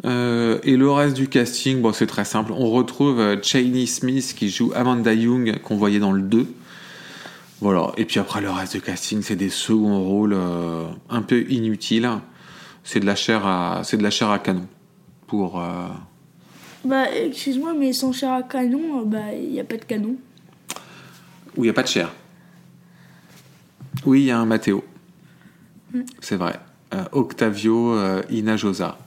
Et 0.04 0.76
le 0.76 0.90
reste 0.90 1.16
du 1.16 1.28
casting, 1.28 1.82
c'est 1.92 2.06
très 2.06 2.24
simple. 2.24 2.52
On 2.52 2.70
retrouve 2.70 3.38
Cheney 3.42 3.86
Smith 3.86 4.34
qui 4.36 4.48
joue 4.48 4.72
Amanda 4.76 5.12
Young 5.12 5.58
qu'on 5.58 5.76
voyait 5.76 5.98
dans 5.98 6.12
le 6.12 6.22
2. 6.22 6.46
Voilà. 7.62 7.92
Et 7.96 8.04
puis 8.06 8.18
après, 8.18 8.40
le 8.40 8.50
reste 8.50 8.74
du 8.74 8.82
casting, 8.82 9.22
c'est 9.22 9.36
des 9.36 9.48
seconds 9.48 10.02
rôles 10.02 10.32
euh, 10.34 10.88
un 11.08 11.22
peu 11.22 11.48
inutiles. 11.48 12.10
C'est 12.82 12.98
de 12.98 13.06
la 13.06 13.14
chair 13.14 13.46
à, 13.46 13.82
c'est 13.84 13.96
de 13.96 14.02
la 14.02 14.10
chair 14.10 14.30
à 14.30 14.40
canon. 14.40 14.66
Pour, 15.28 15.60
euh, 15.60 15.86
Bah, 16.84 17.04
excuse-moi, 17.14 17.72
mais 17.78 17.92
sans 17.92 18.10
chair 18.10 18.32
à 18.32 18.42
canon, 18.42 19.02
euh, 19.02 19.04
bah, 19.04 19.32
il 19.32 19.50
n'y 19.50 19.60
a 19.60 19.64
pas 19.64 19.76
de 19.76 19.84
canon. 19.84 20.16
où 21.56 21.62
il 21.62 21.62
n'y 21.62 21.68
a 21.68 21.72
pas 21.72 21.84
de 21.84 21.88
chair. 21.88 22.12
Oui, 24.04 24.22
il 24.22 24.26
y 24.26 24.30
a 24.32 24.40
un 24.40 24.44
Matteo. 24.46 24.82
C'est 26.18 26.36
vrai. 26.36 26.58
Euh, 26.94 27.04
Octavio 27.12 27.94
euh, 27.94 28.22
Inajosa. 28.28 28.98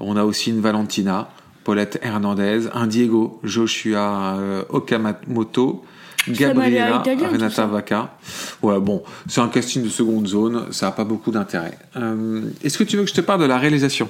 On 0.00 0.16
a 0.18 0.24
aussi 0.24 0.50
une 0.50 0.60
Valentina, 0.60 1.30
Paulette 1.64 1.98
Hernandez, 2.02 2.68
un 2.74 2.86
Diego, 2.86 3.40
Joshua 3.42 4.38
Okamoto, 4.68 5.82
Gabriela 6.28 7.02
Renata. 7.02 7.66
Vaca. 7.66 8.16
Ouais, 8.62 8.78
bon, 8.80 9.02
c'est 9.28 9.40
un 9.40 9.48
casting 9.48 9.82
de 9.82 9.88
seconde 9.88 10.26
zone, 10.26 10.66
ça 10.70 10.86
n'a 10.86 10.92
pas 10.92 11.04
beaucoup 11.04 11.30
d'intérêt. 11.30 11.78
Euh, 11.96 12.42
Est-ce 12.62 12.78
que 12.78 12.84
tu 12.84 12.96
veux 12.96 13.04
que 13.04 13.10
je 13.10 13.14
te 13.14 13.20
parle 13.20 13.40
de 13.40 13.46
la 13.46 13.58
réalisation? 13.58 14.08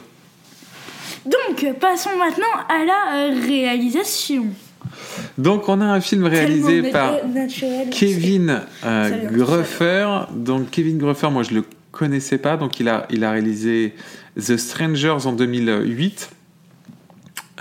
Donc, 1.24 1.66
passons 1.80 2.16
maintenant 2.18 2.46
à 2.68 2.84
la 2.84 3.16
euh, 3.16 3.40
réalisation. 3.46 4.46
Donc, 5.36 5.68
on 5.68 5.80
a 5.80 5.84
un 5.84 6.00
film 6.00 6.24
réalisé 6.24 6.90
par 6.90 7.26
naturel. 7.26 7.90
Kevin 7.90 8.62
euh, 8.84 9.30
Gruffer. 9.30 10.08
Donc 10.34 10.70
Kevin 10.70 10.98
Gruffer, 10.98 11.30
moi 11.30 11.42
je 11.42 11.54
le 11.54 11.64
connaissais 11.90 12.38
pas. 12.38 12.56
Donc 12.56 12.80
il 12.80 12.88
a, 12.88 13.06
il 13.10 13.24
a 13.24 13.32
réalisé 13.32 13.94
The 14.36 14.56
Strangers 14.56 15.26
en 15.26 15.32
2008 15.32 16.30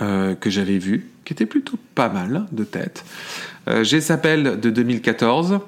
euh, 0.02 0.34
que 0.34 0.50
j'avais 0.50 0.78
vu, 0.78 1.08
qui 1.24 1.32
était 1.32 1.46
plutôt 1.46 1.78
pas 1.94 2.08
mal 2.08 2.46
de 2.52 2.64
tête. 2.64 3.04
Euh, 3.68 3.84
Jezabel 3.84 4.60
de 4.60 4.70
2014. 4.70 5.60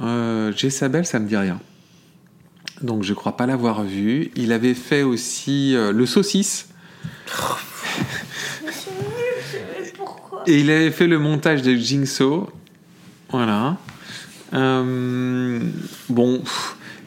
Euh, 0.00 0.52
Jezabel, 0.56 1.06
ça 1.06 1.18
me 1.18 1.28
dit 1.28 1.36
rien. 1.36 1.60
Donc 2.82 3.02
je 3.02 3.14
crois 3.14 3.36
pas 3.36 3.46
l'avoir 3.46 3.82
vu. 3.82 4.30
Il 4.36 4.52
avait 4.52 4.74
fait 4.74 5.02
aussi 5.02 5.74
euh, 5.74 5.92
Le 5.92 6.06
Saucisse. 6.06 6.68
Et 10.46 10.60
il 10.60 10.70
avait 10.70 10.90
fait 10.90 11.06
le 11.06 11.18
montage 11.18 11.62
de 11.62 11.74
Jigsaw. 11.74 12.48
Voilà. 13.30 13.76
Euh, 14.54 15.60
bon, 16.08 16.42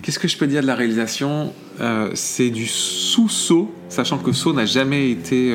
qu'est-ce 0.01 0.19
que 0.19 0.27
je 0.27 0.37
peux 0.37 0.47
dire 0.47 0.61
de 0.61 0.67
la 0.67 0.75
réalisation? 0.75 1.53
Euh, 1.79 2.11
C'est 2.13 2.49
du 2.49 2.67
sous-saut, 2.67 3.73
sachant 3.89 4.19
que 4.19 4.31
Saw 4.31 4.53
n'a 4.53 4.65
jamais 4.65 5.09
été 5.09 5.53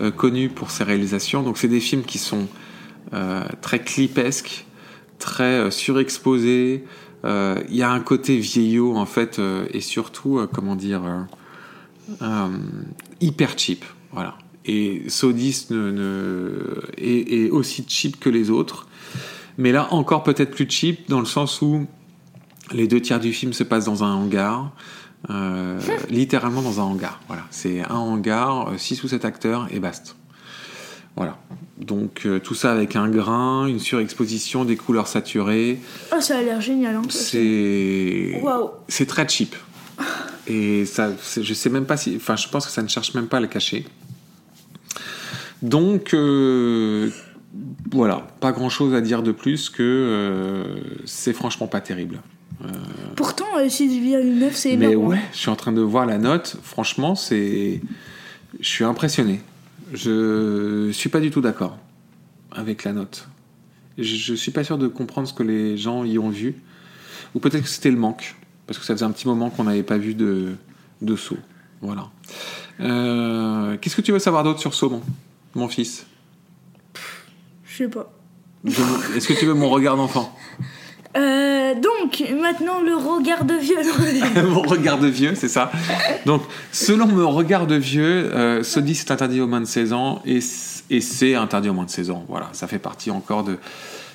euh, 0.00 0.10
connu 0.10 0.48
pour 0.50 0.70
ses 0.70 0.84
réalisations. 0.84 1.42
Donc 1.42 1.56
c'est 1.56 1.68
des 1.68 1.80
films 1.80 2.02
qui 2.02 2.18
sont 2.18 2.48
très 3.60 3.80
clipesques, 3.82 4.66
très 5.18 5.44
euh, 5.60 5.70
surexposés. 5.70 6.84
Euh, 7.24 7.62
Il 7.68 7.76
y 7.76 7.82
a 7.82 7.90
un 7.90 8.00
côté 8.00 8.38
vieillot 8.38 8.96
en 8.96 9.06
fait, 9.06 9.38
euh, 9.38 9.66
et 9.72 9.80
surtout, 9.80 10.38
euh, 10.38 10.46
comment 10.52 10.76
dire, 10.76 11.02
euh, 11.04 11.22
euh, 12.22 12.48
hyper 13.20 13.58
cheap. 13.58 13.84
Voilà. 14.12 14.36
Et 14.64 15.04
Sodis 15.08 15.68
est, 16.98 17.50
aussi 17.50 17.84
cheap 17.88 18.18
que 18.18 18.28
les 18.28 18.50
autres. 18.50 18.88
Mais 19.58 19.72
là, 19.72 19.88
encore 19.92 20.22
peut-être 20.22 20.50
plus 20.50 20.68
cheap, 20.68 21.08
dans 21.08 21.20
le 21.20 21.26
sens 21.26 21.62
où 21.62 21.86
les 22.72 22.88
deux 22.88 23.00
tiers 23.00 23.20
du 23.20 23.32
film 23.32 23.52
se 23.52 23.62
passent 23.62 23.84
dans 23.84 24.02
un 24.04 24.12
hangar. 24.12 24.72
euh, 25.30 25.80
littéralement 26.10 26.62
dans 26.62 26.80
un 26.80 26.84
hangar. 26.84 27.20
Voilà. 27.28 27.44
C'est 27.50 27.80
un 27.82 27.94
hangar, 27.94 28.72
6 28.76 29.02
ou 29.04 29.08
7 29.08 29.24
acteurs 29.24 29.68
et 29.70 29.78
basta. 29.80 30.12
Voilà. 31.16 31.38
Donc 31.78 32.22
euh, 32.26 32.38
tout 32.38 32.54
ça 32.54 32.72
avec 32.72 32.94
un 32.96 33.08
grain, 33.08 33.66
une 33.66 33.78
surexposition, 33.80 34.64
des 34.64 34.76
couleurs 34.76 35.08
saturées. 35.08 35.78
Oh, 36.14 36.20
ça 36.20 36.38
a 36.38 36.42
l'air 36.42 36.60
génial. 36.60 36.96
Hein, 36.96 37.02
C'est 37.08 38.40
Waouh. 38.42 38.70
c'est 38.88 39.06
très 39.06 39.26
cheap. 39.28 39.54
Et 40.46 40.84
ça, 40.84 41.10
je 41.40 41.54
sais 41.54 41.70
même 41.70 41.86
pas 41.86 41.96
si. 41.96 42.14
Enfin, 42.16 42.36
je 42.36 42.48
pense 42.48 42.66
que 42.66 42.72
ça 42.72 42.82
ne 42.82 42.88
cherche 42.88 43.14
même 43.14 43.26
pas 43.28 43.38
à 43.38 43.40
le 43.40 43.46
cacher. 43.46 43.84
Donc, 45.62 46.12
euh, 46.14 47.10
voilà, 47.90 48.26
pas 48.40 48.52
grand 48.52 48.68
chose 48.68 48.94
à 48.94 49.00
dire 49.00 49.22
de 49.22 49.32
plus 49.32 49.70
que 49.70 49.82
euh, 49.82 50.64
c'est 51.04 51.32
franchement 51.32 51.66
pas 51.66 51.80
terrible. 51.80 52.20
Pourtant, 53.16 53.46
euh, 53.58 53.66
6,9, 53.66 54.50
c'est 54.52 54.76
Mais 54.76 54.92
énorme. 54.92 55.08
ouais, 55.08 55.20
je 55.32 55.38
suis 55.38 55.50
en 55.50 55.56
train 55.56 55.72
de 55.72 55.80
voir 55.80 56.06
la 56.06 56.18
note. 56.18 56.56
Franchement, 56.62 57.14
c'est. 57.14 57.80
Je 58.60 58.68
suis 58.68 58.84
impressionné. 58.84 59.40
Je 59.92 60.90
suis 60.92 61.08
pas 61.08 61.20
du 61.20 61.30
tout 61.30 61.40
d'accord 61.40 61.78
avec 62.50 62.84
la 62.84 62.92
note. 62.92 63.28
Je, 63.98 64.34
suis 64.34 64.50
pas 64.50 64.64
sûr 64.64 64.78
de 64.78 64.88
comprendre 64.88 65.26
ce 65.26 65.32
que 65.32 65.42
les 65.42 65.78
gens 65.78 66.04
y 66.04 66.18
ont 66.18 66.28
vu. 66.28 66.54
Ou 67.34 67.38
peut-être 67.40 67.62
que 67.62 67.68
c'était 67.68 67.90
le 67.90 67.96
manque. 67.96 68.34
Parce 68.66 68.78
que 68.78 68.84
ça 68.84 68.94
faisait 68.94 69.04
un 69.04 69.10
petit 69.10 69.26
moment 69.26 69.48
qu'on 69.50 69.64
n'avait 69.64 69.82
pas 69.82 69.96
vu 69.96 70.14
de, 70.14 70.54
de 71.02 71.16
saut. 71.16 71.38
Voilà. 71.80 72.10
Euh, 72.80 73.76
Qu'est-ce 73.80 73.96
que 73.96 74.02
tu 74.02 74.12
veux 74.12 74.18
savoir 74.18 74.44
d'autre 74.44 74.60
sur 74.60 74.74
Saut, 74.74 75.00
mon, 75.54 75.68
fils? 75.68 76.06
Je 77.64 77.76
sais 77.76 77.88
pas. 77.88 78.12
Est-ce 78.66 79.28
que 79.28 79.38
tu 79.38 79.46
veux 79.46 79.54
mon 79.54 79.70
regard 79.70 79.96
d'enfant? 79.96 80.36
Euh, 81.16 81.74
donc, 81.74 82.22
maintenant, 82.40 82.80
le 82.80 82.94
regard 82.94 83.44
de 83.44 83.54
vieux. 83.54 83.76
Mon 84.48 84.62
regard 84.68 84.98
de 84.98 85.06
vieux, 85.06 85.34
c'est 85.34 85.48
ça. 85.48 85.70
Donc, 86.26 86.42
selon 86.72 87.06
mon 87.06 87.30
regard 87.30 87.66
de 87.66 87.76
vieux, 87.76 88.34
euh, 88.34 88.62
Sodi 88.62 88.94
c'est 88.94 89.10
interdit 89.10 89.40
aux 89.40 89.46
moins 89.46 89.60
de 89.60 89.66
16 89.66 89.92
ans 89.92 90.22
et 90.24 90.40
c'est 90.40 91.34
interdit 91.34 91.68
aux 91.68 91.74
moins 91.74 91.84
de 91.84 91.90
16 91.90 92.10
ans. 92.10 92.24
Voilà, 92.28 92.48
ça 92.52 92.66
fait 92.66 92.78
partie 92.78 93.10
encore 93.10 93.44
de. 93.44 93.58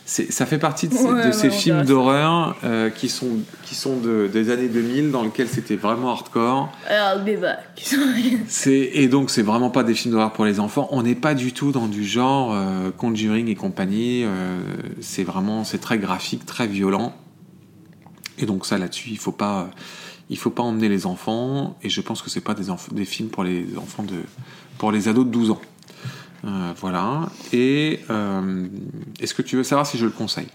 Ça 0.06 0.46
fait 0.46 0.58
partie 0.58 0.88
de, 0.90 0.94
ces- 0.94 1.04
Ouais, 1.06 1.22
de 1.22 1.28
ouais, 1.28 1.32
ces 1.32 1.48
on 1.48 1.52
films 1.52 1.84
d'horreur 1.86 2.56
euh, 2.66 2.90
qui 2.90 3.08
sont, 3.08 3.30
qui 3.64 3.76
sont 3.76 3.98
de- 3.98 4.28
des 4.32 4.50
années 4.50 4.68
2000 4.68 5.12
dans 5.12 5.24
lesquels 5.24 5.48
c'était 5.48 5.78
vraiment 5.78 6.12
hardcore. 6.12 6.70
Alors, 6.88 7.20
débat. 7.24 7.58
C'est 8.48 8.90
et 8.94 9.08
donc 9.08 9.30
c'est 9.30 9.42
vraiment 9.44 9.70
pas 9.70 9.84
des 9.84 9.94
films 9.94 10.14
d'horreur 10.14 10.34
pour 10.34 10.44
les 10.46 10.60
enfants. 10.60 10.88
On 10.92 11.04
n'est 11.04 11.16
pas 11.16 11.34
du 11.34 11.54
tout 11.54 11.72
dans 11.72 11.88
du 11.88 12.04
genre 12.04 12.52
euh, 12.54 12.90
Conjuring 12.98 13.48
et 13.48 13.56
compagnie. 13.56 14.24
euh, 14.26 14.60
c'est 15.00 15.24
vraiment 15.24 15.64
c'est 15.64 15.78
très 15.80 15.98
graphique, 15.98 16.46
très 16.46 16.68
violent. 16.68 17.14
Et 18.38 18.46
donc 18.46 18.66
ça 18.66 18.78
là-dessus, 18.78 19.10
il 19.12 19.18
faut 19.18 19.32
pas 19.32 19.70
il 20.30 20.38
faut 20.38 20.50
pas 20.50 20.64
emmener 20.64 20.90
les 20.90 21.06
enfants. 21.06 21.78
Et 21.84 21.90
je 21.90 22.02
pense 22.02 22.22
que 22.22 22.30
c'est 22.30 22.42
pas 22.42 22.54
des 22.56 22.66
des 22.92 23.06
films 23.06 23.30
pour 23.30 23.44
les 23.44 23.66
enfants 23.78 24.04
de 24.04 24.16
pour 24.78 24.92
les 24.92 25.08
ados 25.08 25.26
de 25.26 25.32
12 25.32 25.52
ans. 25.52 25.62
Euh, 26.44 26.74
voilà. 26.80 27.30
Et 27.54 28.00
euh, 28.10 28.68
est-ce 29.20 29.34
que 29.34 29.42
tu 29.42 29.56
veux 29.56 29.64
savoir 29.64 29.86
si 29.86 29.98
je 29.98 30.06
le 30.06 30.12
conseille? 30.12 30.48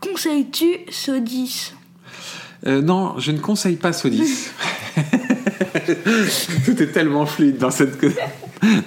Conseilles-tu 0.00 0.90
Sodis? 0.90 1.72
Euh, 2.66 2.80
non, 2.82 3.18
je 3.18 3.32
ne 3.32 3.38
conseille 3.38 3.76
pas 3.76 3.92
Sodis. 3.92 4.50
Tout 6.64 6.82
est 6.82 6.92
tellement 6.92 7.26
fluide 7.26 7.58
dans 7.58 7.70
cette, 7.70 7.98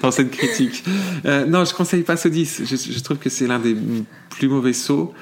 dans 0.02 0.12
cette 0.12 0.32
critique. 0.32 0.84
Non, 1.26 1.66
je 1.66 1.74
conseille 1.74 2.04
pas 2.04 2.18
Sodis. 2.18 2.62
Je, 2.64 2.76
je 2.76 3.00
trouve 3.00 3.18
que 3.18 3.30
c'est 3.30 3.48
l'un 3.48 3.60
des 3.60 3.76
plus 4.30 4.48
mauvais 4.48 4.74
sauts. 4.74 5.14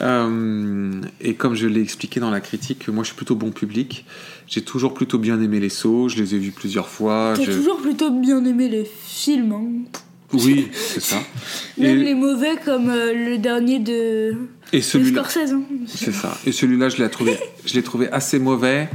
Euh, 0.00 1.00
et 1.20 1.34
comme 1.34 1.54
je 1.54 1.66
l'ai 1.66 1.80
expliqué 1.80 2.20
dans 2.20 2.30
la 2.30 2.40
critique, 2.40 2.88
moi 2.88 3.02
je 3.04 3.08
suis 3.08 3.16
plutôt 3.16 3.34
bon 3.34 3.50
public. 3.50 4.04
J'ai 4.46 4.62
toujours 4.62 4.94
plutôt 4.94 5.18
bien 5.18 5.40
aimé 5.40 5.60
les 5.60 5.68
sauts. 5.68 6.08
Je 6.08 6.16
les 6.16 6.34
ai 6.34 6.38
vus 6.38 6.52
plusieurs 6.52 6.88
fois. 6.88 7.34
Je- 7.34 7.50
toujours 7.50 7.78
plutôt 7.78 8.10
bien 8.10 8.44
aimé 8.44 8.68
les 8.68 8.84
films. 9.06 9.52
Hein. 9.52 9.98
Oui, 10.32 10.68
c'est 10.72 11.00
ça. 11.00 11.16
Même 11.78 11.98
Et, 12.00 12.04
les 12.04 12.14
mauvais 12.14 12.56
comme 12.64 12.90
euh, 12.90 13.12
le 13.14 13.38
dernier 13.38 13.78
de, 13.78 14.34
et 14.72 14.78
de 14.78 14.82
celui-là. 14.82 15.24
Scorsese. 15.24 15.52
hein. 15.52 15.62
C'est 15.86 16.12
ça. 16.12 16.36
Et 16.46 16.52
celui-là, 16.52 16.88
je 16.90 17.02
l'ai 17.02 17.08
trouvé, 17.10 17.36
je 17.66 17.74
l'ai 17.74 17.82
trouvé 17.82 18.10
assez 18.12 18.38
mauvais. 18.38 18.88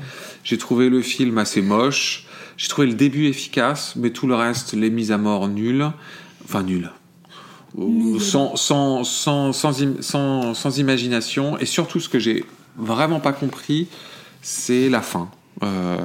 J'ai 0.44 0.58
trouvé 0.58 0.90
le 0.90 1.02
film 1.02 1.38
assez 1.38 1.62
moche. 1.62 2.26
J'ai 2.58 2.68
trouvé 2.68 2.88
le 2.88 2.94
début 2.94 3.26
efficace, 3.28 3.96
mais 3.96 4.12
tout 4.12 4.28
le 4.28 4.36
reste, 4.36 4.74
les 4.74 4.92
mises 4.92 5.12
à 5.12 5.18
mort 5.18 5.48
nulles. 5.48 5.90
Enfin, 6.46 6.62
nulles. 6.62 6.92
Sans, 8.20 8.56
sans, 8.56 9.04
sans, 9.04 9.52
sans, 9.54 9.82
im- 9.82 10.02
sans, 10.02 10.54
sans 10.54 10.78
imagination. 10.78 11.58
Et 11.58 11.66
surtout, 11.66 12.00
ce 12.00 12.08
que 12.10 12.20
j'ai 12.20 12.46
vraiment 12.78 13.20
pas 13.20 13.34
compris, 13.34 13.88
c'est 14.42 14.90
la 14.90 15.02
fin. 15.02 15.30
Euh, 15.64 15.98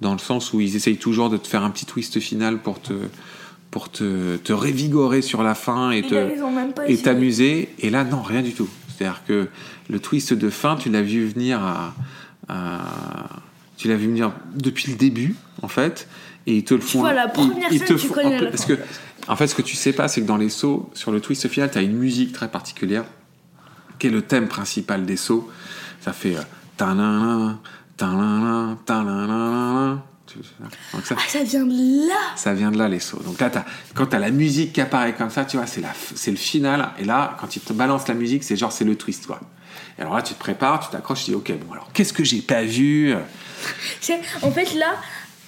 dans 0.00 0.12
le 0.12 0.18
sens 0.18 0.52
où 0.52 0.60
ils 0.60 0.76
essayent 0.76 0.96
toujours 0.98 1.30
de 1.30 1.36
te 1.36 1.46
faire 1.46 1.62
un 1.62 1.70
petit 1.70 1.86
twist 1.86 2.20
final 2.20 2.58
pour 2.58 2.80
te, 2.80 2.92
pour 3.70 3.88
te, 3.90 4.36
te 4.36 4.52
révigorer 4.52 5.22
sur 5.22 5.42
la 5.42 5.54
fin 5.54 5.90
et 5.92 6.02
et 6.86 6.92
essayé. 6.92 7.02
t'amuser. 7.04 7.68
Et 7.78 7.90
là, 7.90 8.04
non, 8.04 8.20
rien 8.22 8.42
du 8.42 8.52
tout. 8.52 8.68
C'est-à-dire 8.88 9.22
que 9.26 9.48
le 9.88 9.98
twist 10.00 10.34
de 10.34 10.50
fin, 10.50 10.76
tu 10.76 10.90
l'as 10.90 11.02
vu 11.02 11.26
venir 11.26 11.60
à, 11.62 11.94
à- 12.48 13.28
tu 13.76 13.88
l'as 13.88 13.96
vu 13.96 14.06
venir 14.08 14.32
depuis 14.54 14.90
le 14.92 14.96
début, 14.96 15.34
en 15.62 15.68
fait, 15.68 16.06
et 16.46 16.56
ils 16.58 16.64
te 16.64 16.74
le 16.74 16.80
font. 16.80 17.00
vois, 17.00 17.12
la 17.12 17.26
première 17.28 17.72
ils 17.72 17.78
scène, 17.78 17.88
te 17.88 17.92
tu 17.94 18.06
font- 18.06 18.14
connais 18.14 18.40
la 18.40 18.50
parce 18.50 18.64
que, 18.66 18.74
en 19.28 19.36
fait, 19.36 19.46
ce 19.46 19.54
que 19.54 19.62
tu 19.62 19.76
sais 19.76 19.92
pas, 19.92 20.08
c'est 20.08 20.20
que 20.22 20.26
dans 20.26 20.36
les 20.36 20.50
sauts, 20.50 20.90
sur 20.94 21.10
le 21.12 21.20
twist 21.20 21.48
final, 21.48 21.70
tu 21.70 21.78
as 21.78 21.82
une 21.82 21.96
musique 21.96 22.32
très 22.32 22.48
particulière, 22.48 23.04
qui 23.98 24.08
est 24.08 24.10
le 24.10 24.22
thème 24.22 24.48
principal 24.48 25.04
des 25.06 25.16
sauts. 25.16 25.50
Ça 26.00 26.12
fait. 26.12 26.36
euh, 26.36 26.42
Donc 30.92 31.06
ça, 31.06 31.14
Ah, 31.18 31.22
ça 31.28 31.42
vient 31.44 31.64
de 31.64 32.08
là 32.08 32.14
ça 32.36 32.54
vient 32.54 32.70
de 32.70 32.78
là 32.78 32.88
les 32.88 32.98
sauts. 33.00 33.20
Donc 33.24 33.40
là, 33.40 33.50
t'as- 33.50 33.64
quand 33.94 34.06
tu 34.06 34.16
as 34.16 34.18
la 34.18 34.30
musique 34.30 34.72
qui 34.72 34.80
apparaît 34.80 35.14
comme 35.14 35.30
ça, 35.30 35.44
tu 35.44 35.56
vois, 35.56 35.66
c'est 35.66 36.30
le 36.30 36.36
final. 36.36 36.90
Et 36.98 37.04
là, 37.04 37.36
quand 37.40 37.54
il 37.56 37.60
te 37.60 37.72
balance 37.72 38.08
la 38.08 38.14
musique, 38.14 38.42
c'est 38.44 38.56
genre 38.56 38.72
c'est 38.72 38.84
le 38.84 38.96
twist, 38.96 39.26
quoi. 39.26 39.40
Et 39.98 40.02
alors 40.02 40.14
là, 40.14 40.22
tu 40.22 40.34
te 40.34 40.38
prépares, 40.38 40.80
tu 40.80 40.90
t'accroches, 40.90 41.24
tu 41.24 41.30
dis 41.30 41.36
ok, 41.36 41.52
bon 41.64 41.72
alors 41.72 41.90
qu'est-ce 41.92 42.12
que 42.12 42.24
j'ai 42.24 42.40
pas 42.42 42.64
vu 42.64 43.14
C'est 44.00 44.20
en 44.42 44.50
fait 44.50 44.74
là, 44.74 44.96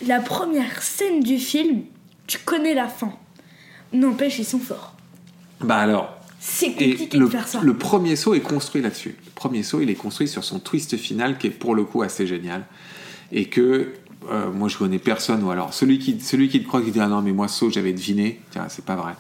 la 0.07 0.21
première 0.21 0.83
scène 0.83 1.21
du 1.21 1.39
film, 1.39 1.83
tu 2.27 2.39
connais 2.39 2.75
la 2.75 2.87
fin. 2.89 3.13
N'empêche, 3.93 4.39
ils 4.39 4.45
sont 4.45 4.59
forts. 4.59 4.95
Bah 5.61 5.77
alors. 5.79 6.13
C'est 6.39 6.67
Et 6.79 6.91
compliqué 6.91 7.19
le, 7.19 7.25
de 7.27 7.31
faire 7.31 7.49
ça. 7.49 7.61
le 7.63 7.77
premier 7.77 8.15
saut 8.15 8.35
est 8.35 8.41
construit 8.41 8.83
là-dessus. 8.83 9.17
Le 9.25 9.31
premier 9.35 9.63
saut, 9.63 9.81
il 9.81 9.91
est 9.91 9.95
construit 9.95 10.29
sur 10.29 10.45
son 10.45 10.59
twist 10.61 10.97
final 10.97 11.39
qui 11.39 11.49
est 11.49 11.51
pour 11.51 11.75
le 11.75 11.85
coup 11.85 12.03
assez 12.03 12.27
génial. 12.27 12.65
Et 13.33 13.47
que 13.47 13.95
euh, 14.31 14.51
moi 14.53 14.69
je 14.69 14.77
connais 14.77 14.99
personne, 14.99 15.43
ou 15.43 15.51
alors 15.51 15.75
celui 15.75 15.99
qui, 15.99 16.21
celui 16.21 16.49
qui 16.49 16.63
te 16.63 16.69
croit 16.69 16.83
qui 16.83 16.91
dit 16.93 17.01
ah 17.01 17.09
non 17.09 17.23
mais 17.23 17.33
moi 17.33 17.49
saut 17.49 17.71
j'avais 17.71 17.93
deviné, 17.93 18.41
Tiens, 18.51 18.67
c'est 18.69 18.85
pas 18.85 18.97
vrai. 18.97 19.15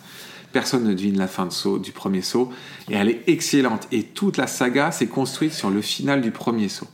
Personne 0.57 0.85
ne 0.85 0.95
devine 0.95 1.19
la 1.19 1.29
fin 1.29 1.47
du 1.83 1.93
premier 1.93 2.23
saut. 2.23 2.51
Et 2.89 2.95
elle 2.95 3.11
est 3.11 3.25
excellente. 3.27 3.87
Et 3.93 4.05
toute 4.05 4.39
la 4.39 4.47
saga 4.47 4.91
s'est 4.91 5.07
construite 5.07 5.53
sur 5.53 5.69
le 5.69 5.83
final 5.83 6.23
du 6.23 6.31
premier 6.31 6.71
saut. 6.71 6.89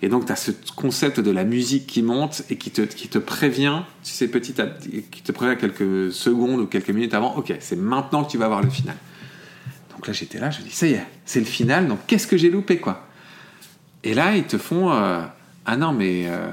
Et 0.00 0.08
donc, 0.08 0.26
tu 0.26 0.32
as 0.32 0.36
ce 0.36 0.52
concept 0.76 1.18
de 1.18 1.32
la 1.32 1.42
musique 1.42 1.88
qui 1.88 2.04
monte 2.04 2.44
et 2.50 2.56
qui 2.56 2.70
te, 2.70 3.18
prévient, 3.18 3.82
tu 4.04 4.12
sais, 4.12 4.30
qui 4.30 5.22
te 5.22 5.32
prévient 5.32 5.56
quelques 5.58 6.12
secondes 6.12 6.60
ou 6.60 6.66
quelques 6.66 6.90
minutes 6.90 7.12
avant, 7.12 7.34
ok, 7.34 7.52
c'est 7.58 7.74
maintenant 7.74 8.22
que 8.22 8.30
tu 8.30 8.38
vas 8.38 8.46
voir 8.46 8.62
le 8.62 8.70
final. 8.70 8.94
Donc 9.90 10.06
là, 10.06 10.12
j'étais 10.12 10.38
là, 10.38 10.50
je 10.52 10.60
dis, 10.60 10.70
ça 10.70 10.86
y 10.86 10.92
est, 10.92 11.04
c'est 11.24 11.40
le 11.40 11.46
final, 11.46 11.88
donc 11.88 11.98
qu'est-ce 12.06 12.28
que 12.28 12.36
j'ai 12.36 12.48
loupé, 12.48 12.78
quoi? 12.78 13.08
Et 14.04 14.14
là, 14.14 14.36
ils 14.36 14.44
te 14.44 14.56
font, 14.56 14.92
euh, 14.92 15.22
ah 15.66 15.76
non, 15.76 15.92
mais. 15.92 16.28
euh, 16.28 16.52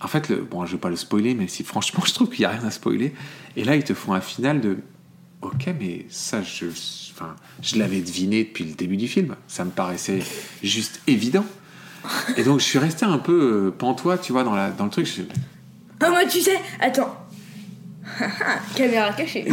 en 0.00 0.08
fait, 0.08 0.28
le, 0.28 0.42
bon, 0.42 0.66
je 0.66 0.72
vais 0.72 0.78
pas 0.78 0.90
le 0.90 0.96
spoiler, 0.96 1.34
mais 1.34 1.48
si 1.48 1.64
franchement, 1.64 2.02
je 2.06 2.12
trouve 2.12 2.28
qu'il 2.28 2.42
y 2.42 2.44
a 2.44 2.50
rien 2.50 2.64
à 2.64 2.70
spoiler. 2.70 3.14
Et 3.56 3.64
là, 3.64 3.76
ils 3.76 3.82
te 3.82 3.94
font 3.94 4.12
un 4.12 4.20
final 4.20 4.60
de, 4.60 4.76
ok, 5.42 5.68
mais 5.78 6.06
ça, 6.10 6.42
je, 6.42 6.66
enfin, 7.14 7.34
je 7.62 7.76
l'avais 7.78 8.00
deviné 8.00 8.44
depuis 8.44 8.64
le 8.64 8.72
début 8.74 8.96
du 8.96 9.08
film. 9.08 9.36
Ça 9.46 9.64
me 9.64 9.70
paraissait 9.70 10.20
juste 10.62 11.00
évident. 11.06 11.44
Et 12.36 12.44
donc, 12.44 12.60
je 12.60 12.64
suis 12.64 12.78
resté 12.78 13.04
un 13.04 13.18
peu 13.18 13.66
euh, 13.66 13.70
pantois, 13.70 14.18
tu 14.18 14.32
vois, 14.32 14.44
dans, 14.44 14.54
la, 14.54 14.70
dans 14.70 14.84
le 14.84 14.90
truc. 14.90 15.06
Je- 15.06 15.22
Ah, 16.00 16.10
moi, 16.10 16.24
tu 16.26 16.40
sais, 16.40 16.58
attends. 16.80 17.14
Caméra 18.74 19.12
cachée. 19.12 19.46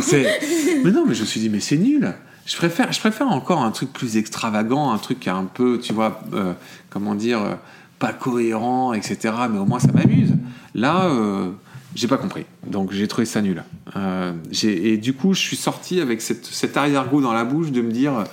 Mais 0.84 0.92
non, 0.92 1.06
mais 1.08 1.14
je 1.16 1.22
me 1.22 1.26
suis 1.26 1.40
dit, 1.40 1.50
mais 1.50 1.60
c'est 1.60 1.78
nul. 1.78 2.14
Je 2.46 2.56
préfère, 2.56 2.92
je 2.94 3.00
préfère 3.00 3.28
encore 3.28 3.62
un 3.64 3.72
truc 3.72 3.92
plus 3.92 4.18
extravagant, 4.18 4.92
un 4.92 4.98
truc 5.00 5.20
qui 5.20 5.30
est 5.30 5.34
un 5.34 5.46
peu, 5.46 5.80
tu 5.80 5.94
vois, 5.94 6.22
euh, 6.34 6.54
comment 6.90 7.16
dire, 7.16 7.42
euh, 7.42 7.56
pas 7.98 8.14
cohérent, 8.14 8.94
etc. 8.94 9.34
Mais 9.52 9.58
au 9.58 9.66
moins 9.66 9.80
ça 9.80 9.92
m'amuse. 9.92 10.34
Là, 10.76 11.06
euh, 11.06 11.50
j'ai 11.96 12.08
pas 12.08 12.18
compris. 12.18 12.46
Donc 12.68 12.92
j'ai 12.92 13.08
trouvé 13.08 13.26
ça 13.26 13.42
nul. 13.42 13.64
Euh, 13.96 14.34
et 14.64 14.98
du 14.98 15.14
coup, 15.14 15.34
je 15.34 15.40
suis 15.40 15.58
sorti 15.58 16.02
avec 16.02 16.22
cette, 16.22 16.46
cet 16.46 16.78
arrière-goût 16.78 17.22
dans 17.22 17.34
la 17.34 17.46
bouche 17.46 17.72
de 17.72 17.82
me 17.82 17.92
dire, 17.92 18.26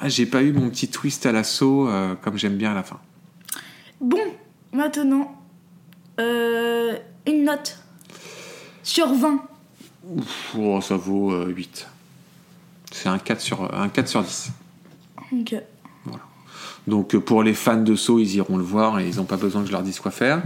ah, 0.00 0.08
j'ai 0.08 0.26
pas 0.26 0.42
eu 0.42 0.52
mon 0.52 0.70
petit 0.70 0.88
twist 0.88 1.26
à 1.26 1.32
l'assaut 1.32 1.88
euh, 1.88 2.14
comme 2.20 2.36
j'aime 2.36 2.56
bien 2.56 2.72
à 2.72 2.74
la 2.74 2.82
fin. 2.82 2.98
Bon, 4.00 4.22
maintenant, 4.72 5.40
euh, 6.20 6.96
une 7.26 7.44
note. 7.44 7.78
Sur 8.82 9.14
20. 9.14 9.42
Pff, 10.16 10.56
oh, 10.58 10.80
ça 10.80 10.96
vaut 10.96 11.32
euh, 11.32 11.46
8. 11.46 11.88
C'est 12.92 13.08
un 13.08 13.18
4 13.18 13.40
sur, 13.40 13.74
un 13.74 13.88
4 13.88 14.08
sur 14.08 14.22
10. 14.22 14.50
Ok. 15.32 15.54
Donc 16.86 17.14
euh, 17.14 17.20
pour 17.20 17.42
les 17.42 17.54
fans 17.54 17.80
de 17.80 17.94
Saw, 17.96 18.18
ils 18.20 18.34
iront 18.36 18.56
le 18.56 18.62
voir 18.64 19.00
et 19.00 19.08
ils 19.08 19.16
n'ont 19.16 19.24
pas 19.24 19.36
besoin 19.36 19.62
que 19.62 19.68
je 19.68 19.72
leur 19.72 19.82
dise 19.82 20.00
quoi 20.00 20.10
faire. 20.10 20.42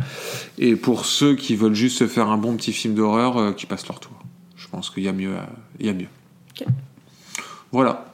Et 0.59 0.77
pour 0.77 1.05
ceux 1.05 1.35
qui 1.35 1.57
veulent 1.57 1.75
juste 1.75 1.99
se 1.99 2.07
faire 2.07 2.29
un 2.29 2.37
bon 2.39 2.57
petit 2.57 2.73
film 2.73 2.95
d'horreur, 2.95 3.37
euh, 3.39 3.53
qui 3.53 3.67
passent 3.67 3.89
leur 3.89 4.01
tour. 4.01 4.13
Je 4.57 4.69
pense 4.69 4.91
qu'il 4.91 5.03
y 5.03 5.09
a 5.09 5.13
mieux. 5.13 5.35
à- 5.37 5.49
Il 5.81 5.87
y 5.87 5.89
a 5.89 5.95
mieux. 5.95 6.07
Voilà. 7.73 8.05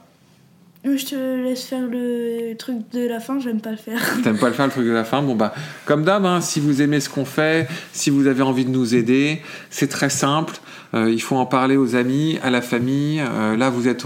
Moi, 0.83 0.97
Je 0.97 1.05
te 1.05 1.43
laisse 1.43 1.63
faire 1.63 1.87
le 1.87 2.53
truc 2.57 2.77
de 2.93 3.07
la 3.07 3.19
fin, 3.19 3.39
j'aime 3.39 3.59
pas 3.59 3.71
le 3.71 3.77
faire. 3.77 3.99
T'aimes 4.23 4.37
pas 4.37 4.49
le 4.49 4.53
faire 4.53 4.65
le 4.67 4.71
truc 4.71 4.85
de 4.85 4.91
la 4.91 5.03
fin? 5.03 5.23
Bon 5.23 5.35
bah, 5.35 5.53
comme 5.85 6.03
d'hab, 6.03 6.25
hein, 6.25 6.41
si 6.41 6.59
vous 6.59 6.81
aimez 6.81 6.99
ce 6.99 7.09
qu'on 7.09 7.25
fait, 7.25 7.67
si 7.91 8.09
vous 8.11 8.27
avez 8.27 8.43
envie 8.43 8.65
de 8.65 8.69
nous 8.69 8.93
aider, 8.93 9.41
c'est 9.71 9.87
très 9.87 10.09
simple. 10.11 10.55
Euh, 10.93 11.09
il 11.11 11.21
faut 11.21 11.37
en 11.37 11.47
parler 11.47 11.75
aux 11.75 11.95
amis, 11.95 12.37
à 12.43 12.51
la 12.51 12.61
famille. 12.61 13.19
Euh, 13.19 13.57
là, 13.57 13.69
vous 13.71 13.87
êtes 13.87 14.05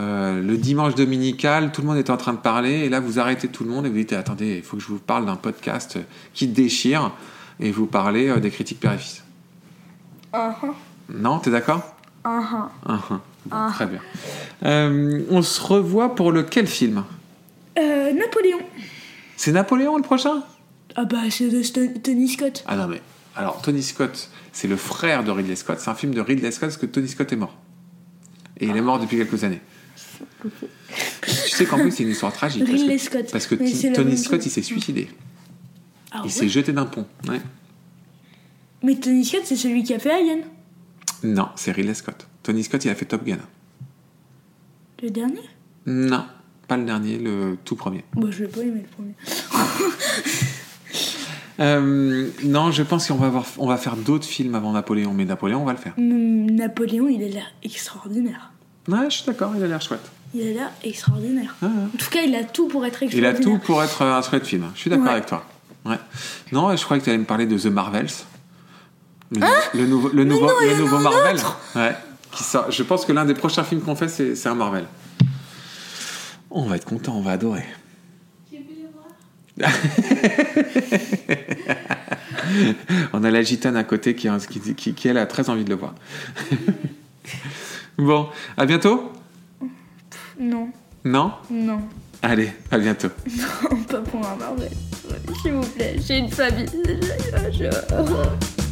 euh, 0.00 0.42
le 0.42 0.56
dimanche 0.56 0.94
dominical, 0.94 1.72
tout 1.72 1.80
le 1.82 1.86
monde 1.86 1.98
est 1.98 2.10
en 2.10 2.16
train 2.16 2.32
de 2.32 2.38
parler, 2.38 2.80
et 2.80 2.88
là, 2.88 3.00
vous 3.00 3.18
arrêtez 3.18 3.48
tout 3.48 3.64
le 3.64 3.70
monde 3.70 3.86
et 3.86 3.88
vous 3.88 3.96
dites 3.96 4.12
attendez, 4.12 4.56
il 4.56 4.62
faut 4.62 4.76
que 4.76 4.82
je 4.82 4.88
vous 4.88 4.98
parle 4.98 5.26
d'un 5.26 5.36
podcast 5.36 5.98
qui 6.32 6.48
déchire, 6.48 7.12
et 7.60 7.70
vous 7.70 7.86
parlez 7.86 8.28
euh, 8.28 8.40
des 8.40 8.50
critiques 8.50 8.84
fils. 8.98 9.22
Ah 10.32 10.56
ah. 10.62 10.66
Non, 11.08 11.38
t'es 11.38 11.50
d'accord? 11.50 11.94
Ah 12.24 12.42
ah. 12.52 12.70
Ah, 12.86 13.00
ah. 13.10 13.20
Bon, 13.46 13.72
Très 13.72 13.86
bien. 13.86 14.00
Euh, 14.64 15.22
on 15.30 15.42
se 15.42 15.60
revoit 15.60 16.14
pour 16.14 16.32
lequel 16.32 16.66
film? 16.66 17.04
Napoléon. 17.76 18.60
C'est 19.36 19.52
Napoléon 19.52 19.96
le 19.96 20.02
prochain? 20.02 20.42
Ah 20.96 21.04
bah, 21.04 21.18
c'est 21.30 21.48
de 21.48 21.98
Tony 21.98 22.28
Scott. 22.28 22.64
Ah 22.66 22.76
non, 22.76 22.86
mais 22.86 23.02
alors 23.36 23.60
Tony 23.62 23.82
Scott, 23.82 24.30
c'est 24.52 24.68
le 24.68 24.76
frère 24.76 25.24
de 25.24 25.30
Ridley 25.30 25.56
Scott. 25.56 25.78
C'est 25.80 25.90
un 25.90 25.94
film 25.94 26.14
de 26.14 26.20
Ridley 26.20 26.50
Scott 26.52 26.68
parce 26.68 26.76
que 26.76 26.86
Tony 26.86 27.08
Scott 27.08 27.32
est 27.32 27.36
mort. 27.36 27.56
Et 28.60 28.66
il 28.66 28.76
est 28.76 28.80
mort 28.80 29.00
depuis 29.00 29.16
quelques 29.16 29.42
années. 29.42 29.60
Tu 29.94 31.30
sais 31.32 31.64
qu'en 31.66 31.78
plus, 31.78 31.90
c'est 31.92 32.02
une 32.02 32.10
histoire 32.10 32.32
tragique. 32.32 32.64
parce 32.66 32.82
que- 32.82 32.98
Scott. 32.98 33.28
Parce 33.32 33.46
que 33.46 33.54
Tony 33.94 34.16
Scott, 34.16 34.40
chose. 34.40 34.46
il 34.46 34.50
s'est 34.50 34.62
suicidé. 34.62 35.08
Ah 36.10 36.18
il 36.20 36.26
ouais 36.26 36.30
s'est 36.30 36.48
jeté 36.48 36.72
d'un 36.72 36.86
pont. 36.86 37.06
Ouais. 37.28 37.40
Mais 38.82 38.96
Tony 38.96 39.24
Scott, 39.24 39.42
c'est 39.44 39.56
celui 39.56 39.82
qui 39.82 39.94
a 39.94 39.98
fait 39.98 40.10
Alien. 40.12 40.40
Non, 41.22 41.48
c'est 41.56 41.72
Ridley 41.72 41.94
Scott. 41.94 42.26
Tony 42.42 42.62
Scott, 42.62 42.84
il 42.84 42.90
a 42.90 42.94
fait 42.94 43.06
Top 43.06 43.24
Gun. 43.24 43.38
Le 45.02 45.10
dernier? 45.10 45.40
Non, 45.86 46.24
pas 46.68 46.76
le 46.76 46.84
dernier, 46.84 47.18
le 47.18 47.56
tout 47.64 47.76
premier. 47.76 48.04
Bon, 48.14 48.30
je 48.30 48.44
vais 48.44 48.48
pas 48.48 48.60
aimer 48.60 48.82
le 48.82 48.88
premier. 48.88 49.14
Euh, 51.60 52.30
non, 52.42 52.72
je 52.72 52.82
pense 52.82 53.06
qu'on 53.06 53.14
va, 53.14 53.26
avoir, 53.28 53.46
on 53.58 53.68
va 53.68 53.76
faire 53.76 53.96
d'autres 53.96 54.26
films 54.26 54.56
avant 54.56 54.72
Napoléon, 54.72 55.14
mais 55.14 55.24
Napoléon, 55.24 55.62
on 55.62 55.64
va 55.64 55.70
le 55.72 55.78
faire. 55.78 55.94
Hum, 55.98 56.50
Napoléon, 56.50 57.06
il 57.08 57.22
a 57.22 57.28
l'air 57.28 57.46
extraordinaire. 57.62 58.50
Ouais, 58.88 59.04
je 59.10 59.16
suis 59.16 59.26
d'accord, 59.26 59.52
il 59.56 59.62
a 59.62 59.66
l'air 59.66 59.80
chouette. 59.80 60.04
Il 60.34 60.42
a 60.48 60.52
l'air 60.52 60.70
extraordinaire. 60.82 61.54
Ah, 61.62 61.66
ouais. 61.66 61.72
En 61.94 61.96
tout 61.96 62.10
cas, 62.10 62.22
il 62.22 62.34
a 62.34 62.44
tout 62.44 62.68
pour 62.68 62.84
être 62.84 63.02
Il 63.02 63.06
a 63.24 63.30
extraordinaire. 63.30 63.60
tout 63.60 63.66
pour 63.66 63.82
être 63.82 64.02
un 64.02 64.20
chouette 64.22 64.46
film. 64.46 64.70
Je 64.74 64.80
suis 64.80 64.90
d'accord 64.90 65.06
Ouais. 65.06 65.12
avec 65.12 65.26
toi. 65.26 65.44
Ouais. 65.84 65.98
Non, 66.52 66.74
je 66.76 66.82
croyais 66.84 67.00
que 67.00 67.04
tu 67.04 67.10
allais 67.10 67.18
me 67.18 67.24
parler 67.24 67.46
de 67.46 67.56
The 67.58 67.66
Marvels. 67.66 68.08
Le, 69.30 69.42
Hein 69.42 69.48
le 69.74 69.86
nouveau, 69.86 70.10
le 70.12 70.24
nouveau, 70.24 70.50
le 70.60 70.76
nouveau 70.76 70.98
Marvel. 70.98 71.36
Ouais. 71.76 71.94
Qui 72.32 72.42
sort. 72.44 72.70
Je 72.70 72.82
pense 72.82 73.04
que 73.06 73.12
l'un 73.12 73.24
des 73.24 73.34
prochains 73.34 73.64
films 73.64 73.80
qu'on 73.80 73.96
fait, 73.96 74.08
c'est 74.08 74.34
c'est 74.36 74.48
un 74.48 74.54
Marvel. 74.54 74.86
On 76.50 76.66
va 76.66 76.76
être 76.76 76.84
content, 76.84 77.16
on 77.16 77.20
va 77.22 77.32
adorer. 77.32 77.64
on 83.12 83.22
a 83.24 83.30
la 83.30 83.42
gitane 83.42 83.76
à 83.76 83.84
côté 83.84 84.14
qui, 84.14 84.28
qui, 84.50 84.74
qui, 84.74 84.94
qui, 84.94 85.08
elle, 85.08 85.18
a 85.18 85.26
très 85.26 85.48
envie 85.50 85.64
de 85.64 85.70
le 85.70 85.76
voir. 85.76 85.94
bon, 87.98 88.28
à 88.56 88.66
bientôt 88.66 89.12
Non, 90.38 90.68
Non? 91.04 91.32
Non, 91.50 91.80
Allez, 92.22 92.52
à 92.70 92.78
bientôt. 92.78 93.08
pas 93.90 93.98
pour 94.00 94.26
un 94.26 94.36
Marvel. 94.36 94.70
S'il 95.42 95.52
vous 95.52 95.66
plaît, 95.66 95.96
j'ai 96.00 96.18
une 96.18 96.30
famille. 96.30 96.66
Je- 97.52 98.63